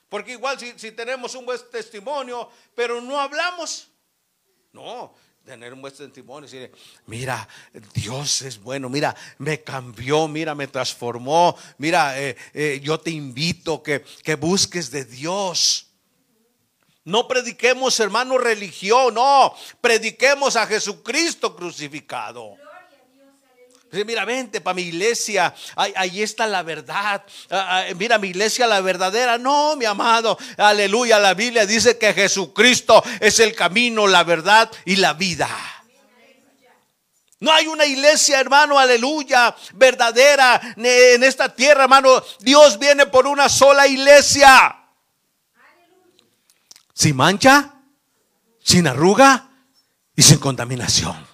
[0.09, 3.87] Porque igual si, si tenemos un buen testimonio, pero no hablamos,
[4.71, 5.13] no,
[5.45, 6.71] Tener un buen testimonio, decir,
[7.07, 7.47] mira,
[7.93, 13.81] Dios es bueno, mira, me cambió, mira, me transformó, mira, eh, eh, yo te invito
[13.81, 15.87] que, que busques de Dios.
[17.03, 22.55] No prediquemos, hermano, religión, no, prediquemos a Jesucristo crucificado.
[23.91, 25.53] Mira, vente para mi iglesia.
[25.75, 27.23] Ahí, ahí está la verdad.
[27.49, 29.37] Ah, ah, Mira, mi iglesia, la verdadera.
[29.37, 30.37] No, mi amado.
[30.57, 31.19] Aleluya.
[31.19, 35.49] La Biblia dice que Jesucristo es el camino, la verdad y la vida.
[37.41, 42.23] No hay una iglesia, hermano, aleluya, verdadera en esta tierra, hermano.
[42.39, 44.77] Dios viene por una sola iglesia.
[46.93, 47.73] Sin mancha,
[48.63, 49.49] sin arruga
[50.15, 51.30] y sin contaminación.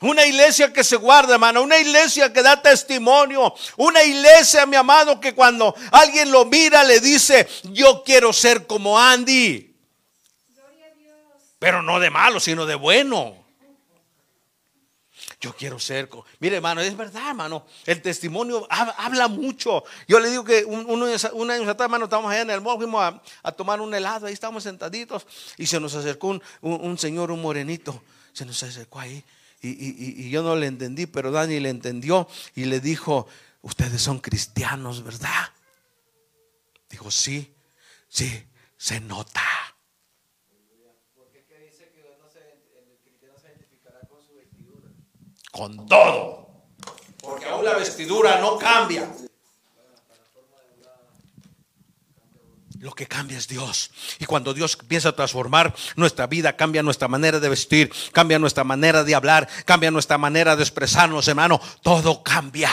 [0.00, 1.62] Una iglesia que se guarda, hermano.
[1.62, 3.54] Una iglesia que da testimonio.
[3.76, 8.98] Una iglesia, mi amado, que cuando alguien lo mira le dice, yo quiero ser como
[8.98, 9.76] Andy.
[11.58, 13.36] Pero no de malo, sino de bueno.
[15.42, 16.08] Yo quiero ser.
[16.08, 17.66] co- Mire, hermano, es verdad, hermano.
[17.86, 19.84] El testimonio hab- habla mucho.
[20.06, 22.76] Yo le digo que un, de- un año atrás, hermano, estábamos allá en el mall,
[22.78, 24.26] fuimos a, a tomar un helado.
[24.26, 25.26] Ahí estábamos sentaditos.
[25.56, 28.02] Y se nos acercó un, un- un señor, un morenito.
[28.32, 29.22] Se nos acercó ahí.
[29.62, 32.26] Y, y- y- yo no le entendí, pero Dani le entendió.
[32.54, 33.26] Y le dijo:
[33.62, 35.50] Ustedes son cristianos, ¿verdad?
[36.88, 37.54] Dijo: Sí,
[38.08, 38.46] sí,
[38.76, 39.42] se nota.
[45.52, 46.48] Con todo.
[47.20, 49.12] Porque aún la vestidura no cambia.
[52.80, 53.90] Lo que cambia es Dios.
[54.20, 58.64] Y cuando Dios empieza a transformar nuestra vida, cambia nuestra manera de vestir, cambia nuestra
[58.64, 61.60] manera de hablar, cambia nuestra manera de expresarnos, hermano.
[61.82, 62.70] Todo cambia.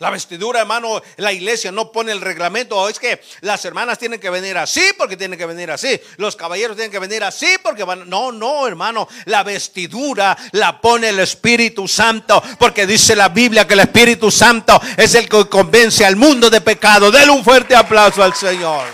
[0.00, 2.88] La vestidura, hermano, la iglesia no pone el reglamento.
[2.88, 6.00] Es que las hermanas tienen que venir así porque tienen que venir así.
[6.18, 8.08] Los caballeros tienen que venir así porque van.
[8.08, 9.08] No, no, hermano.
[9.24, 12.40] La vestidura la pone el Espíritu Santo.
[12.60, 16.60] Porque dice la Biblia que el Espíritu Santo es el que convence al mundo de
[16.60, 17.10] pecado.
[17.10, 18.86] Denle un fuerte aplauso al Señor.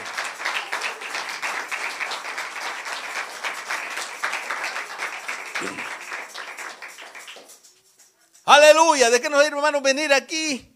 [8.47, 9.11] Aleluya.
[9.11, 10.74] ¿De qué nos sirve, hermano, venir aquí?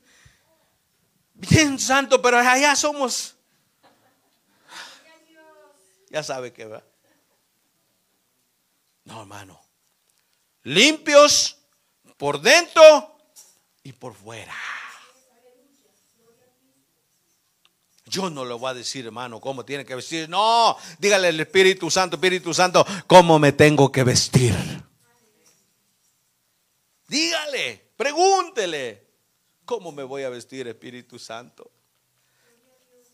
[1.39, 3.37] Bien santo, pero allá somos.
[6.11, 6.83] Ya sabe que va.
[9.05, 9.61] No, hermano.
[10.65, 11.57] Limpios
[12.17, 13.17] por dentro
[13.85, 14.55] y por fuera.
[18.07, 20.29] Yo no le voy a decir, hermano, cómo tiene que vestir.
[20.29, 24.55] No, dígale al Espíritu Santo, Espíritu Santo, cómo me tengo que vestir.
[27.07, 29.08] Dígale, pregúntele,
[29.69, 31.71] ¿cómo me voy a vestir, Espíritu Santo?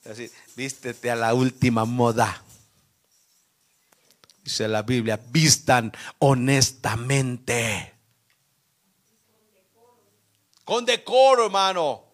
[0.08, 2.44] Así, vístete a la última moda.
[4.44, 7.92] Dice la Biblia, vistan honestamente.
[10.64, 12.04] Con decoro, hermano.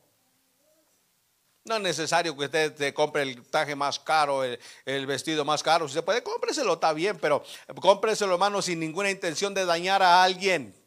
[1.65, 5.63] No es necesario que usted te compre el traje más caro, el, el vestido más
[5.63, 5.87] caro.
[5.87, 7.45] Si se puede, cómpreselo, está bien, pero
[7.79, 10.80] cómpreselo, hermano, sin ninguna intención de dañar a alguien.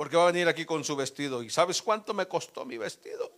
[0.00, 1.42] Porque va a venir aquí con su vestido.
[1.42, 3.30] ¿Y sabes cuánto me costó mi vestido?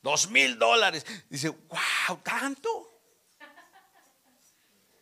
[0.00, 1.04] Dos mil dólares.
[1.28, 2.90] Dice, wow, ¿tanto?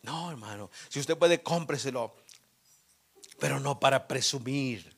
[0.02, 0.72] No, hermano.
[0.88, 2.12] Si usted puede, cómpreselo.
[3.38, 4.92] Pero no para presumir.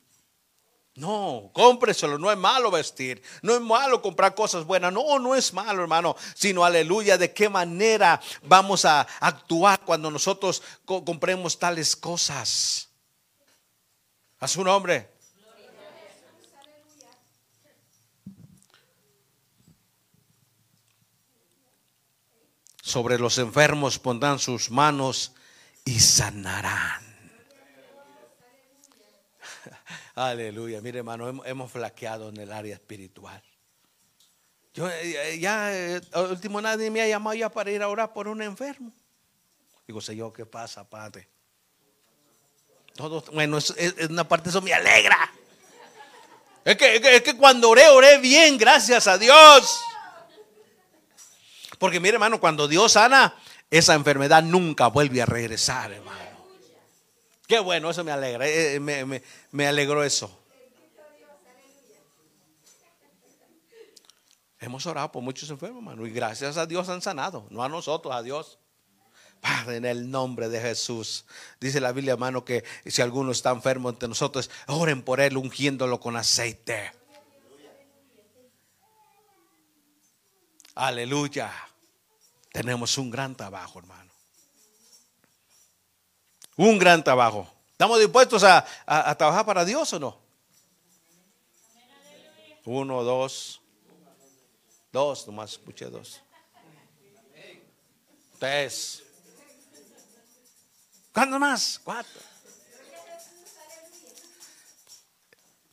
[0.95, 5.53] No, cómpreselo, no es malo vestir, no es malo comprar cosas buenas, no, no es
[5.53, 11.95] malo, hermano, sino aleluya, de qué manera vamos a actuar cuando nosotros co- compremos tales
[11.95, 12.89] cosas.
[14.43, 15.09] A su nombre.
[22.81, 25.31] Sobre los enfermos pondrán sus manos
[25.85, 27.01] y sanarán.
[30.15, 30.81] Aleluya.
[30.81, 33.41] Mire, hermano, hemos, flaqueado en el área espiritual.
[34.73, 38.27] Yo eh, ya, eh, último nadie me ha llamado ya para ir a orar por
[38.27, 38.91] un enfermo.
[39.87, 41.32] Digo, Señor, ¿qué pasa, Padre?
[43.31, 43.73] Bueno, es,
[44.09, 45.17] una parte eso me alegra.
[46.65, 49.81] Es que, es que- es que cuando oré, oré bien, gracias a Dios.
[51.79, 53.35] Porque mire, hermano, cuando Dios sana,
[53.69, 56.21] esa enfermedad nunca vuelve a regresar, hermano.
[57.47, 58.47] Qué bueno, eso me alegra.
[58.47, 60.39] eh, eh, me, me- me alegró eso.
[64.59, 68.15] Hemos orado por muchos enfermos, hermano, y gracias a Dios han sanado, no a nosotros,
[68.15, 68.59] a Dios.
[69.43, 71.25] Padre, en el nombre de Jesús.
[71.59, 75.99] Dice la Biblia, hermano, que si alguno está enfermo entre nosotros, oren por él ungiéndolo
[75.99, 76.93] con aceite.
[80.75, 81.51] Aleluya.
[82.53, 84.09] Tenemos un gran trabajo, hermano.
[86.55, 87.51] Un gran trabajo.
[87.73, 88.65] ¿Estamos dispuestos a,
[89.17, 90.17] trabajar para Dios o no?
[92.63, 93.59] Uno, dos.
[94.93, 96.21] Dos, nomás escuché dos.
[98.39, 99.03] Tres.
[101.13, 101.79] ¿Cuándo más?
[101.83, 102.19] Cuatro.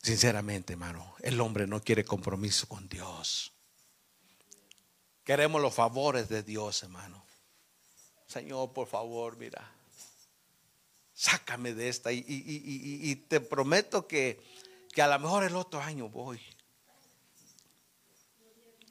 [0.03, 3.53] Sinceramente, hermano, el hombre no quiere compromiso con Dios.
[5.25, 7.25] Queremos los favores de Dios, hermano.
[8.27, 9.73] Señor, por favor, mira.
[11.15, 14.43] Sácame de esta y, te prometo que,
[14.93, 16.41] que a lo mejor el otro año voy.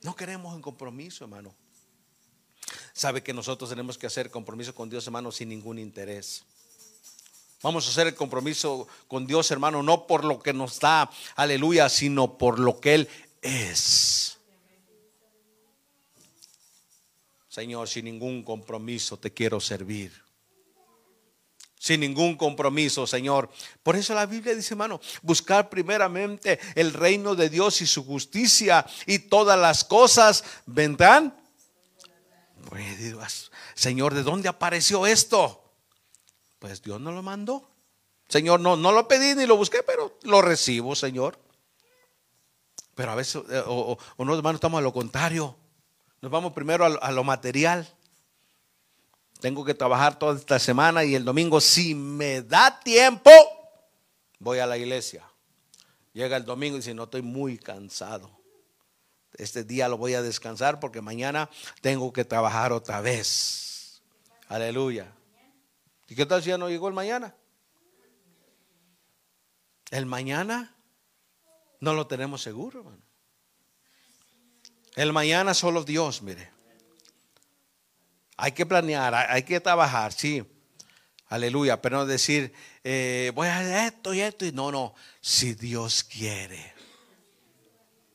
[0.01, 1.55] No queremos un compromiso, hermano.
[2.99, 6.43] Sabe que nosotros tenemos que hacer compromiso con Dios, hermano, sin ningún interés.
[7.63, 11.87] Vamos a hacer el compromiso con Dios, hermano, no por lo que nos da, aleluya,
[11.87, 13.09] sino por lo que Él
[13.41, 14.37] es.
[17.47, 20.11] Señor, sin ningún compromiso te quiero servir.
[21.79, 23.49] Sin ningún compromiso, Señor.
[23.81, 28.85] Por eso la Biblia dice, hermano, buscar primeramente el reino de Dios y su justicia
[29.05, 31.38] y todas las cosas vendrán.
[32.67, 35.63] Pues, Señor, ¿de dónde apareció esto?
[36.59, 37.69] Pues Dios no lo mandó.
[38.27, 41.39] Señor, no, no lo pedí ni lo busqué, pero lo recibo, Señor.
[42.95, 45.55] Pero a veces, eh, o no, hermano, estamos a lo contrario.
[46.21, 47.87] Nos vamos primero a lo, a lo material.
[49.39, 53.31] Tengo que trabajar toda esta semana y el domingo, si me da tiempo,
[54.37, 55.25] voy a la iglesia.
[56.13, 58.38] Llega el domingo y dice, no estoy muy cansado.
[59.35, 61.49] Este día lo voy a descansar porque mañana
[61.81, 64.01] tengo que trabajar otra vez.
[64.47, 65.11] Aleluya.
[66.07, 67.35] ¿Y qué tal si ya no llegó el mañana?
[69.91, 70.75] El mañana
[71.79, 73.01] no lo tenemos seguro, hermano.
[74.95, 76.49] El mañana solo Dios, mire.
[78.37, 80.45] Hay que planear, hay que trabajar, sí.
[81.27, 82.53] Aleluya, pero no decir,
[82.83, 84.95] eh, voy a hacer esto y esto y no, no.
[85.21, 86.78] Si Dios quiere.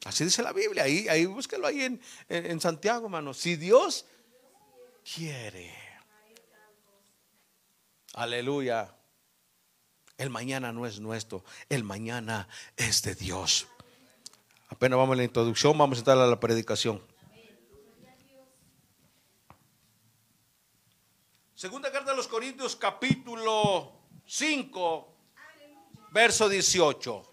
[0.05, 3.33] Así dice la Biblia, ahí, ahí búsquelo ahí en, en- en Santiago, hermano.
[3.35, 4.05] Si Dios
[5.15, 5.75] quiere.
[8.15, 8.95] Aleluya.
[10.17, 12.47] El mañana no es nuestro, el mañana
[12.77, 13.67] es de Dios.
[14.69, 17.03] Apenas vamos a la introducción, vamos a entrar a la predicación.
[21.55, 23.93] Segunda carta de los Corintios, capítulo
[24.27, 25.15] 5,
[26.13, 27.31] verso 18.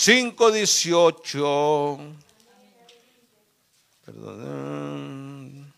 [0.00, 1.98] Cinco dieciocho.
[4.04, 5.74] Perdón.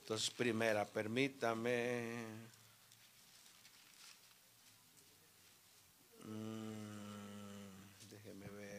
[0.00, 2.24] Entonces, primera, permítame.
[6.24, 8.70] Mm, déjeme ver.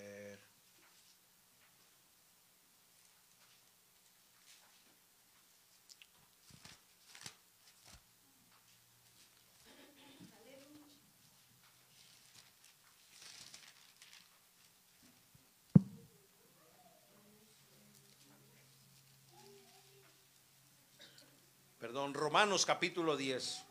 [21.81, 23.63] Perdón, Romanos capítulo 10.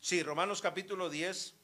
[0.00, 1.54] Sí, Romanos capítulo 10.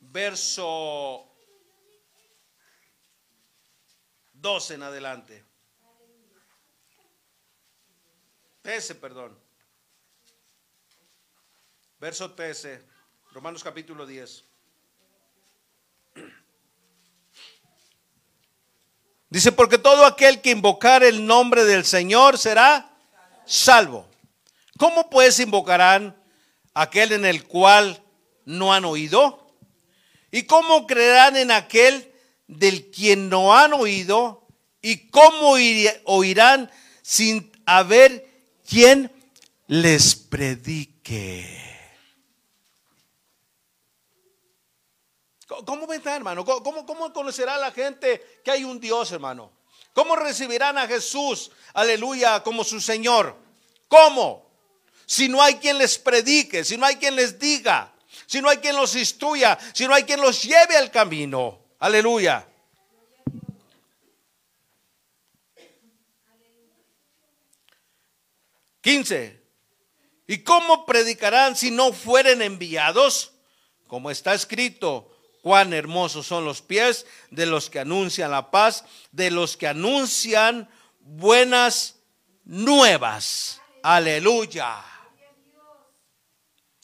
[0.00, 1.32] Verso
[4.32, 5.44] 12 en adelante.
[8.62, 9.38] 13, perdón.
[12.00, 12.84] Verso 13.
[13.30, 14.45] Romanos capítulo 10.
[19.28, 22.90] Dice, porque todo aquel que invocar el nombre del Señor será
[23.44, 24.08] salvo.
[24.78, 26.16] ¿Cómo pues invocarán
[26.74, 28.00] aquel en el cual
[28.44, 29.52] no han oído?
[30.30, 32.12] ¿Y cómo creerán en aquel
[32.46, 34.46] del quien no han oído?
[34.82, 36.70] ¿Y cómo oir- oirán
[37.02, 38.28] sin haber
[38.68, 39.10] quien
[39.66, 41.75] les predique?
[45.64, 46.44] ¿Cómo vendrá, hermano?
[46.44, 49.52] ¿Cómo, cómo, conocerá la gente que hay un Dios, hermano?
[49.92, 53.36] ¿Cómo recibirán a Jesús, aleluya, como su Señor?
[53.88, 54.50] ¿Cómo?
[55.06, 57.94] Si no hay quien les predique, si no hay quien les diga,
[58.26, 61.60] si no hay quien los instruya, si no hay quien los lleve al camino.
[61.78, 62.46] Aleluya.
[68.80, 69.42] Quince.
[70.26, 73.32] ¿Y cómo predicarán si no fueren enviados?
[73.86, 75.15] Como está escrito,
[75.46, 80.68] Cuán hermosos son los pies de los que anuncian la paz, de los que anuncian
[80.98, 82.00] buenas
[82.44, 83.60] nuevas.
[83.80, 84.74] Aleluya.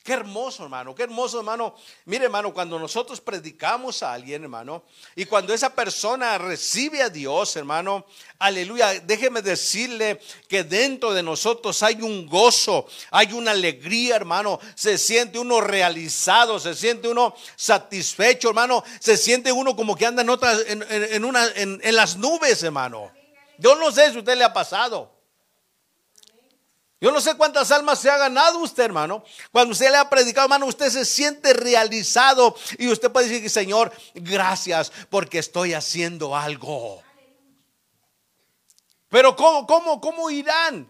[0.02, 1.76] Qué hermoso, hermano, qué hermoso, hermano.
[2.06, 4.82] Mire, hermano, cuando nosotros predicamos a alguien, hermano,
[5.14, 8.04] y cuando esa persona recibe a Dios, hermano,
[8.40, 14.58] aleluya, déjeme decirle que dentro de nosotros hay un gozo, hay una alegría, hermano.
[14.74, 18.82] Se siente uno realizado, se siente uno satisfecho, hermano.
[18.98, 23.12] Se siente uno como que anda en, otras, en, una, en, en las nubes, hermano.
[23.56, 25.21] Yo no sé si a usted le ha pasado.
[27.02, 29.24] Yo no sé cuántas almas se ha ganado usted, hermano.
[29.50, 33.92] Cuando usted le ha predicado, hermano, usted se siente realizado y usted puede decir, Señor,
[34.14, 37.02] gracias porque estoy haciendo algo.
[39.08, 40.88] Pero ¿cómo, cómo, cómo irán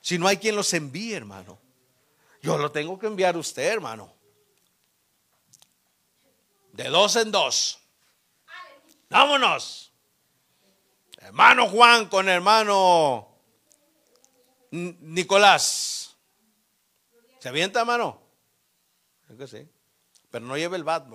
[0.00, 1.56] si no hay quien los envíe, hermano?
[2.42, 4.12] Yo lo tengo que enviar a usted, hermano.
[6.72, 7.78] De dos en dos.
[9.08, 9.92] Vámonos.
[11.18, 13.33] Hermano Juan con hermano
[14.74, 16.16] Nicolás.
[17.38, 18.20] ¿Se avienta, mano?
[20.30, 21.06] Pero no lleve el bat.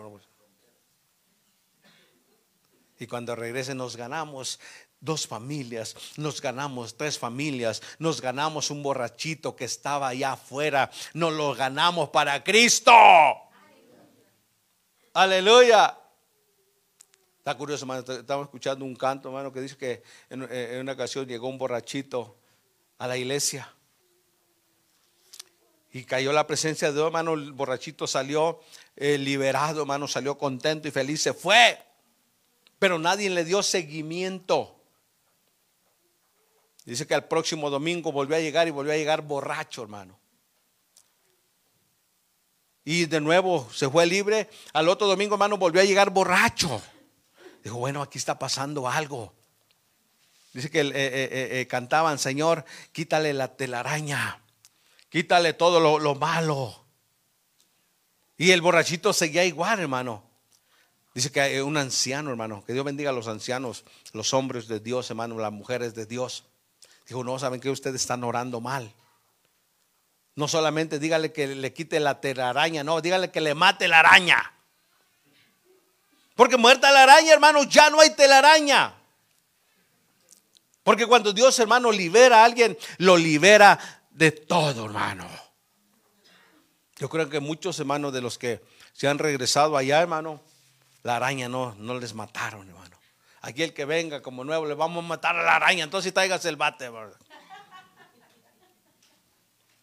[3.00, 4.60] Y cuando regrese nos ganamos
[5.02, 11.34] dos familias, nos ganamos tres familias, nos ganamos un borrachito que estaba allá afuera, nos
[11.34, 12.94] lo ganamos para Cristo.
[15.14, 15.98] Aleluya.
[17.38, 18.02] Está curioso, hermano.
[18.02, 22.39] Estamos escuchando un canto, hermano, que dice que en una ocasión llegó un borrachito
[23.00, 23.74] a la iglesia.
[25.92, 27.34] Y cayó la presencia de Dios, hermano.
[27.34, 28.60] El borrachito salió
[28.96, 30.08] eh, liberado, hermano.
[30.08, 31.22] Salió contento y feliz.
[31.22, 31.80] Se fue.
[32.78, 34.76] Pero nadie le dio seguimiento.
[36.86, 40.20] Dice que al próximo domingo volvió a llegar y volvió a llegar borracho, hermano.
[42.86, 44.50] Y de nuevo se fue libre.
[44.74, 46.82] Al otro domingo, hermano, volvió a llegar borracho.
[47.64, 49.34] Dijo, bueno, aquí está pasando algo.
[50.54, 54.42] Dice que eh, eh, eh, cantaban, Señor, quítale la telaraña,
[55.10, 56.86] quítale todo lo, lo malo.
[58.38, 60.24] Y el borrachito seguía igual, hermano.
[61.14, 63.84] Dice que un anciano, hermano, que Dios bendiga a los ancianos,
[64.14, 66.46] los hombres de Dios, hermano, las mujeres de Dios.
[67.08, 68.94] Dijo, no, saben que ustedes están orando mal.
[70.36, 74.54] No solamente dígale que le quite la telaraña, no, dígale que le mate la araña.
[76.36, 78.99] Porque muerta la araña, hermano, ya no hay telaraña.
[80.84, 83.80] Porque cuando Dios, hermano, libera a alguien, lo libera
[84.12, 85.28] de todo, hermano.
[86.98, 88.62] Yo creo que muchos hermanos de los que
[88.94, 90.42] se han regresado allá, hermano,
[91.04, 92.98] la araña no, no les mataron, hermano.
[93.42, 96.44] Aquí el que venga como nuevo le vamos a matar a la araña, entonces traigas
[96.46, 97.18] el bate, ¿verdad?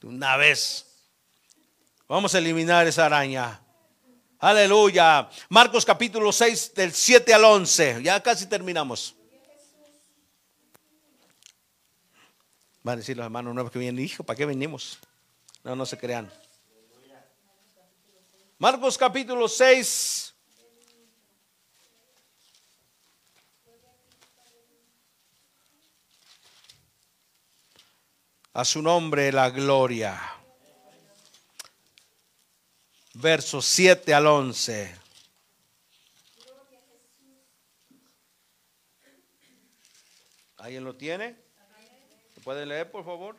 [0.03, 0.87] Una vez.
[2.07, 3.61] Vamos a eliminar esa araña.
[4.39, 5.29] Aleluya.
[5.49, 8.03] Marcos capítulo 6 del 7 al 11.
[8.03, 9.16] Ya casi terminamos.
[12.87, 15.01] Van a decir los hermanos nuevos que vienen, hijo, ¿para qué venimos?
[15.65, 16.33] No, no se crean.
[18.59, 20.33] Marcos capítulo 6.
[28.53, 30.23] A su nombre la gloria.
[33.15, 34.97] Versos 7 al 11.
[40.59, 41.46] ¿Alguien lo tiene?
[42.47, 43.35] ¿Puede leer, por favor?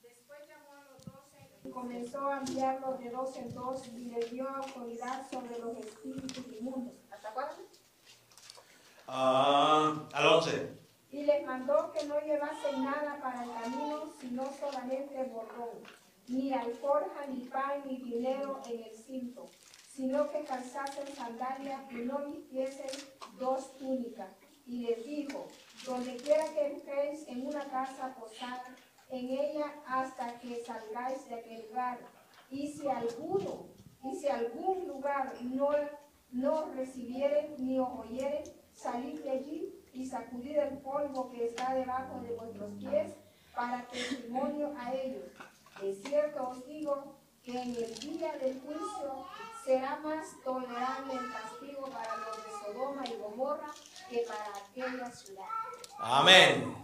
[0.00, 4.30] Después llamó a los doce y comenzó a enviarlos de dos en dos y les
[4.30, 6.94] dio autoridad sobre los espíritus inmundos.
[7.10, 7.56] ¿Hasta cuándo?
[9.08, 10.70] Ah, al 11.
[11.10, 15.82] Y les mandó que no llevasen nada para el camino, sino solamente bordón,
[16.28, 19.46] ni alforja, ni pan, ni dinero en el cinto,
[19.90, 22.86] sino que calzasen sandalias y no vistiesen
[23.36, 24.30] dos túnicas.
[24.68, 25.48] Y les dijo,
[25.86, 28.76] donde quiera que entréis en una casa posada,
[29.08, 31.98] en ella hasta que salgáis de aquel lugar.
[32.50, 33.66] Y si alguno,
[34.02, 35.70] y algún lugar no,
[36.30, 42.20] no recibieren ni os oyeren, salid de allí y sacudid el polvo que está debajo
[42.20, 43.12] de vuestros pies
[43.54, 45.24] para testimonio a ellos.
[45.80, 49.26] De cierto os digo que en el día del juicio
[49.64, 53.70] será más tolerable el castigo para los de Sodoma y Gomorra
[54.08, 55.44] que para aquella ciudad.
[55.98, 56.74] Amén.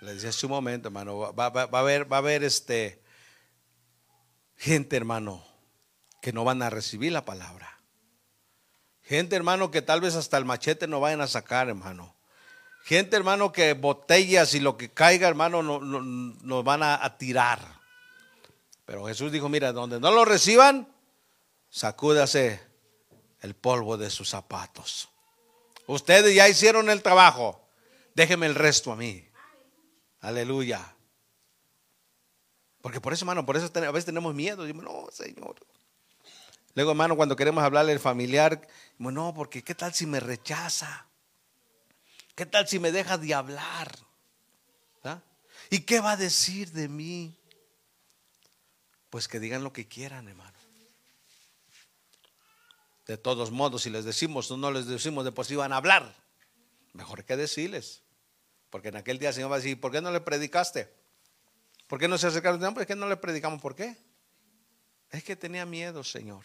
[0.00, 3.02] Le decía hace un momento, hermano, va, va- va a haber, va a haber este
[4.56, 5.44] gente, hermano,
[6.22, 7.78] que no van a recibir la palabra.
[9.02, 12.14] Gente, hermano, que tal vez hasta el machete no vayan a sacar, hermano.
[12.84, 17.18] Gente, hermano, que botellas y lo que caiga, hermano, no- no- nos van a, a
[17.18, 17.60] tirar.
[18.86, 20.88] Pero Jesús dijo, mira, donde no lo reciban,
[21.68, 22.60] sacúdase
[23.40, 25.08] el polvo de sus zapatos.
[25.86, 27.60] Ustedes ya hicieron el trabajo.
[28.14, 29.26] Déjeme el resto a mí.
[30.20, 30.94] Aleluya.
[32.82, 34.62] Porque por eso, hermano, por eso a veces tenemos miedo.
[34.64, 35.56] Decimos, no, Señor.
[36.74, 38.60] Luego, hermano, cuando queremos hablarle al familiar,
[38.92, 41.06] decimos, no, porque ¿qué tal si me rechaza?
[42.34, 43.98] ¿Qué tal si me deja de hablar?
[45.04, 45.20] ¿Ah?
[45.68, 47.34] ¿Y qué va a decir de mí?
[49.10, 50.59] Pues que digan lo que quieran, hermano.
[53.10, 56.14] De todos modos, si les decimos o no les decimos, de van a hablar.
[56.92, 58.04] Mejor que decirles.
[58.70, 60.94] Porque en aquel día el Señor va a decir, ¿por qué no le predicaste?
[61.88, 62.60] ¿Por qué no se acercaron?
[62.60, 63.60] No, pues es que no le predicamos.
[63.60, 63.96] ¿Por qué?
[65.10, 66.44] Es que tenía miedo, Señor.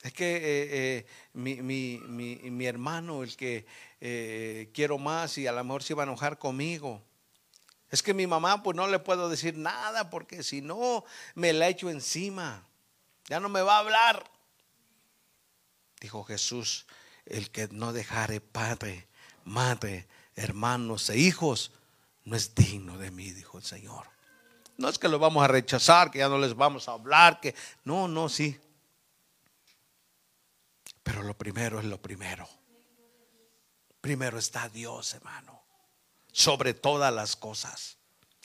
[0.00, 3.66] Es que eh, eh, mi hermano, el que
[4.00, 7.02] eh, quiero más y a lo mejor se iba a enojar conmigo.
[7.90, 11.66] Es que mi mamá, pues no le puedo decir nada porque si no, me la
[11.68, 12.68] echo encima.
[13.26, 14.33] Ya no me va a hablar.
[16.04, 16.84] Dijo Jesús,
[17.24, 19.08] el que no dejare padre,
[19.46, 21.72] madre, hermanos e hijos,
[22.24, 24.06] no es digno de mí, dijo el Señor.
[24.76, 27.54] No es que lo vamos a rechazar, que ya no les vamos a hablar, que
[27.84, 28.60] no, no, sí.
[31.02, 32.46] Pero lo primero es lo primero.
[34.02, 35.62] Primero está Dios, hermano.
[36.30, 37.96] Sobre todas las cosas.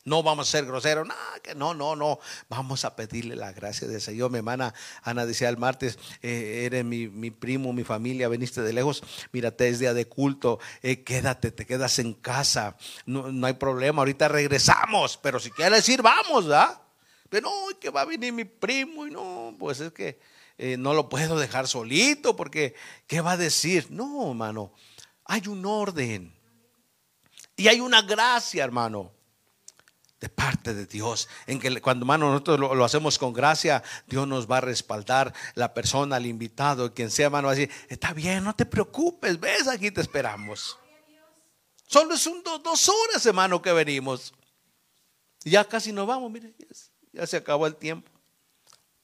[0.06, 1.16] No vamos a ser groseros, no,
[1.56, 2.20] no, no, no.
[2.48, 4.32] Vamos a pedirle la gracia del Señor.
[4.32, 4.74] Mi hermana
[5.04, 9.04] Ana decía el martes, eh, eres mi, mi primo, mi familia, veniste de lejos.
[9.34, 12.78] Mírate, es día de culto, eh, quédate, te quedas en casa.
[13.06, 16.82] No, no hay problema, ahorita regresamos, pero si quieres ir, vamos, ¿verdad?
[17.30, 20.20] Pero no, que va a venir mi primo y no, pues es que
[20.58, 22.74] eh, no lo puedo dejar solito porque,
[23.06, 23.88] ¿qué va a decir?
[23.92, 24.72] No, hermano,
[25.26, 26.34] hay un orden
[27.58, 29.19] y hay una gracia, hermano
[30.20, 31.30] de parte de Dios.
[31.48, 35.74] En que cuando hermano nosotros lo, hacemos con gracia, Dios nos va a respaldar la
[35.74, 39.68] persona, el invitado, quien sea, hermano, va a decir, está bien, no te preocupes, ves,
[39.68, 40.78] aquí te esperamos.
[41.88, 44.34] Solo es un do- dos horas, hermano, que venimos.
[45.44, 46.54] Y ya casi nos vamos, mire,
[47.14, 48.12] ya se acabó el tiempo.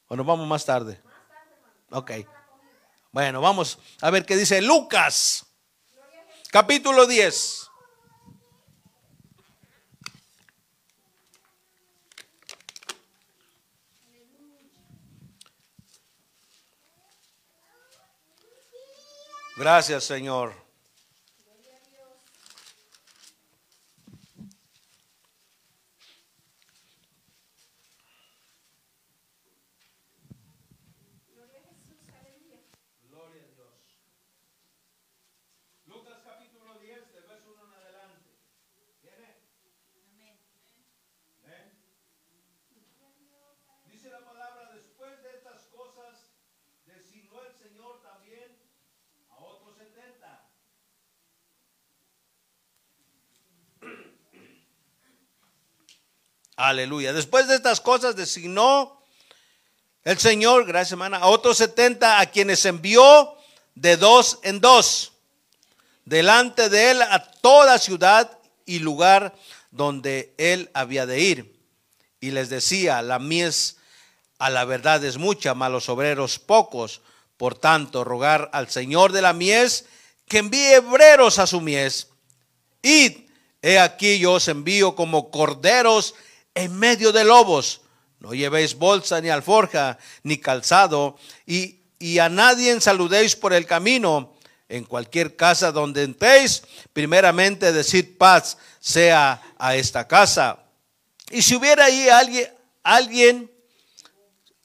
[0.08, 1.02] O nos vamos más tarde.
[1.92, 2.12] Ok.
[3.12, 5.46] Bueno, vamos a ver qué dice Lucas,
[6.52, 7.70] capítulo 10.
[19.58, 20.54] Gracias, Señor.
[33.08, 33.72] Gloria a Dios.
[35.86, 38.30] Lucas capítulo 10, del verso 1 en adelante.
[39.02, 39.40] ¿Tiene?
[41.46, 41.72] Amén.
[43.86, 46.34] Dice la palabra, después de estas cosas,
[46.86, 48.66] designó el Señor también
[49.30, 50.50] a otros setenta.
[56.70, 57.14] Aleluya.
[57.14, 59.00] Después de estas cosas designó
[60.04, 63.36] el Señor, gracias hermana, a otros setenta a quienes envió
[63.76, 65.14] de dos en dos,
[66.06, 69.36] delante de él a toda ciudad y lugar
[69.70, 71.56] donde él había de ir.
[72.20, 73.78] Y les decía, la mies
[74.40, 77.02] a la verdad es mucha, mas los obreros pocos.
[77.38, 79.86] Por tanto, rogar al Señor de la mies
[80.28, 82.08] que envíe obreros a su mies.
[82.82, 83.30] Id,
[83.62, 86.16] he aquí yo os envío como corderos
[86.56, 87.82] en medio de lobos.
[88.20, 94.34] No llevéis bolsa ni alforja ni calzado y, y a nadie saludéis por el camino.
[94.68, 100.58] En cualquier casa donde entréis, primeramente decid paz sea a esta casa.
[101.30, 102.50] Y si hubiera ahí alguien,
[102.82, 103.52] alguien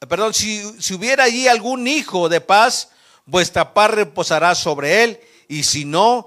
[0.09, 2.91] perdón, si, si hubiera allí algún hijo de paz,
[3.27, 6.27] vuestra paz reposará sobre él, y si no,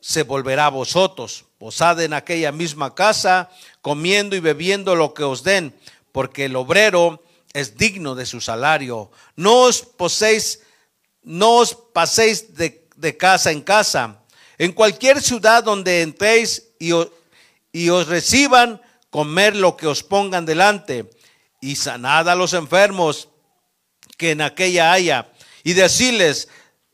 [0.00, 1.44] se volverá a vosotros.
[1.58, 3.50] Posad en aquella misma casa,
[3.82, 5.74] comiendo y bebiendo lo que os den,
[6.12, 7.22] porque el obrero
[7.52, 9.10] es digno de su salario.
[9.36, 10.60] No os poséis,
[11.22, 14.22] no os paséis de, casa en casa.
[14.56, 17.08] En cualquier ciudad donde entréis y os,
[17.72, 18.80] y os reciban,
[19.10, 21.10] comer lo que os pongan delante
[21.60, 23.28] y sanad a los enfermos
[24.16, 25.30] que en aquella haya
[25.64, 26.48] y decirles,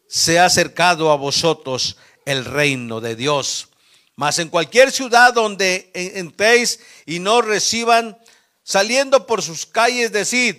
[0.08, 3.68] se ha acercado a vosotros el reino de Dios.
[4.18, 8.18] Mas en cualquier ciudad donde en- entréis y no reciban,
[8.64, 10.56] saliendo por sus calles, decid,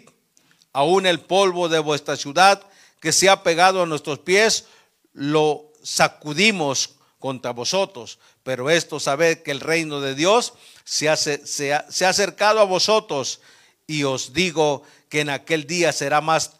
[0.71, 2.63] aún el polvo de vuestra ciudad
[3.01, 4.63] que se ha pegado a nuestros pies,
[5.11, 8.19] lo sacudimos contra vosotros.
[8.43, 10.53] Pero esto sabed que el reino de Dios
[10.85, 13.41] se ha, se ha- acercado a vosotros
[13.87, 16.51] Y os digo que en aquel día será más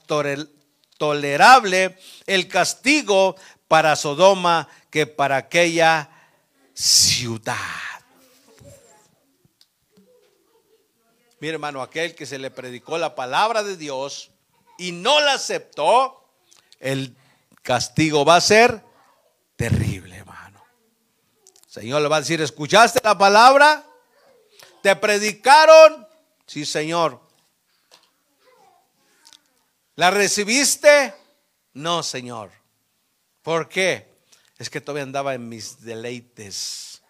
[0.97, 3.35] tolerable el castigo
[3.69, 6.09] para Sodoma que para aquella
[6.79, 7.55] ciudad.
[11.41, 14.31] Mire, hermano, aquel que se le predicó la palabra de Dios
[14.77, 16.25] y no la aceptó,
[16.79, 17.17] el
[17.61, 18.81] castigo va a ser
[19.57, 20.63] terrible, hermano.
[21.67, 23.85] Señor le va a decir, ¿escuchaste la palabra?
[24.81, 26.07] ¿Te predicaron?
[26.47, 27.19] Sí, Señor.
[29.95, 31.13] ¿La recibiste?
[31.73, 32.51] No, Señor.
[33.41, 34.08] ¿Por qué?
[34.59, 37.01] Es que todavía andaba en mis deleites.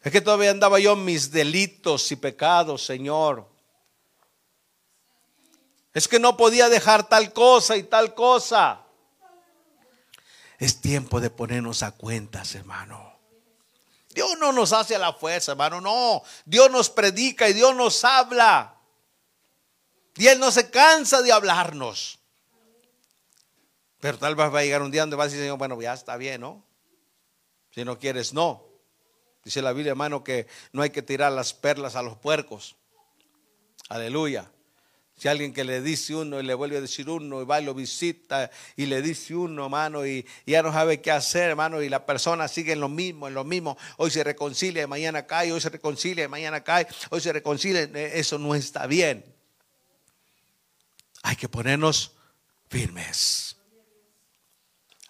[0.00, 3.48] Es que todavía andaba yo en mis delitos y pecados, Señor.
[5.92, 8.80] Es que no podía dejar tal cosa y tal cosa.
[10.58, 13.12] Es tiempo de ponernos a cuentas, hermano.
[14.10, 16.22] Dios no nos hace a la fuerza, hermano, no.
[16.44, 18.76] Dios nos predica y Dios nos habla.
[20.16, 22.20] Y Él no se cansa de hablarnos.
[24.04, 25.94] Pero tal vez va a llegar un día donde va a decir, Señor, bueno, ya
[25.94, 26.62] está bien, ¿no?
[27.70, 28.62] Si no quieres, no.
[29.42, 32.76] Dice la Biblia, hermano, que no hay que tirar las perlas a los puercos.
[33.88, 34.52] Aleluya.
[35.16, 37.64] Si alguien que le dice uno y le vuelve a decir uno y va y
[37.64, 41.80] lo visita y le dice uno, hermano, y, y ya no sabe qué hacer, hermano,
[41.80, 43.78] y la persona sigue en lo mismo, en lo mismo.
[43.96, 47.84] Hoy se reconcilia, mañana cae, hoy se reconcilia, mañana cae, hoy se reconcilia.
[47.84, 49.24] Eh, Eso no está bien.
[51.22, 52.12] Hay que ponernos
[52.68, 53.56] firmes.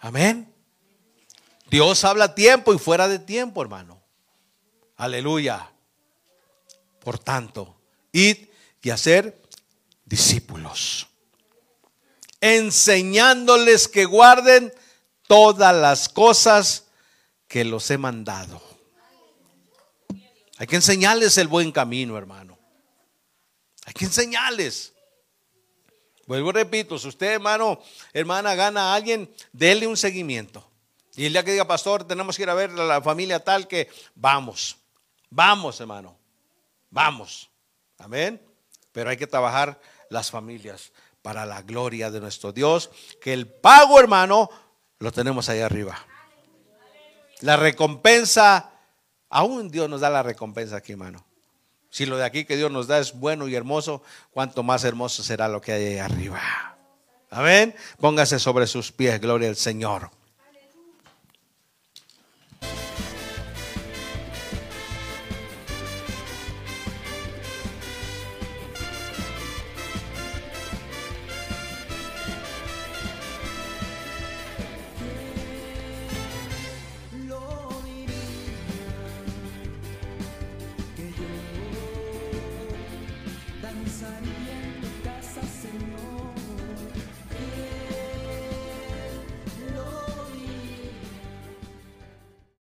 [0.04, 0.54] Amén.
[1.70, 4.02] Dios habla a tiempo y fuera de tiempo, hermano.
[4.96, 5.72] Aleluya.
[7.00, 7.80] Por tanto,
[8.12, 8.48] id
[8.82, 9.40] y hacer
[10.04, 11.06] discípulos,
[12.42, 14.74] enseñándoles que guarden
[15.26, 16.84] todas las cosas
[17.48, 18.60] que los he mandado.
[20.58, 22.58] Hay que enseñarles el buen camino, hermano.
[23.86, 24.92] Hay que enseñarles.
[26.26, 27.80] Vuelvo y repito, si usted, hermano,
[28.12, 30.66] hermana, gana a alguien, déle un seguimiento.
[31.16, 33.68] Y el día que diga, pastor, tenemos que ir a ver a la familia tal
[33.68, 34.76] que vamos,
[35.30, 36.16] vamos, hermano,
[36.90, 37.50] vamos.
[37.98, 38.40] Amén.
[38.92, 43.98] Pero hay que trabajar las familias para la gloria de nuestro Dios, que el pago,
[43.98, 44.50] hermano,
[44.98, 45.98] lo tenemos ahí arriba.
[47.40, 48.72] La recompensa,
[49.28, 51.24] aún Dios nos da la recompensa aquí, hermano.
[51.94, 55.22] Si lo de aquí que Dios nos da es bueno y hermoso, cuánto más hermoso
[55.22, 56.40] será lo que hay ahí arriba.
[57.30, 57.72] Amén.
[58.00, 60.10] Póngase sobre sus pies, gloria al Señor.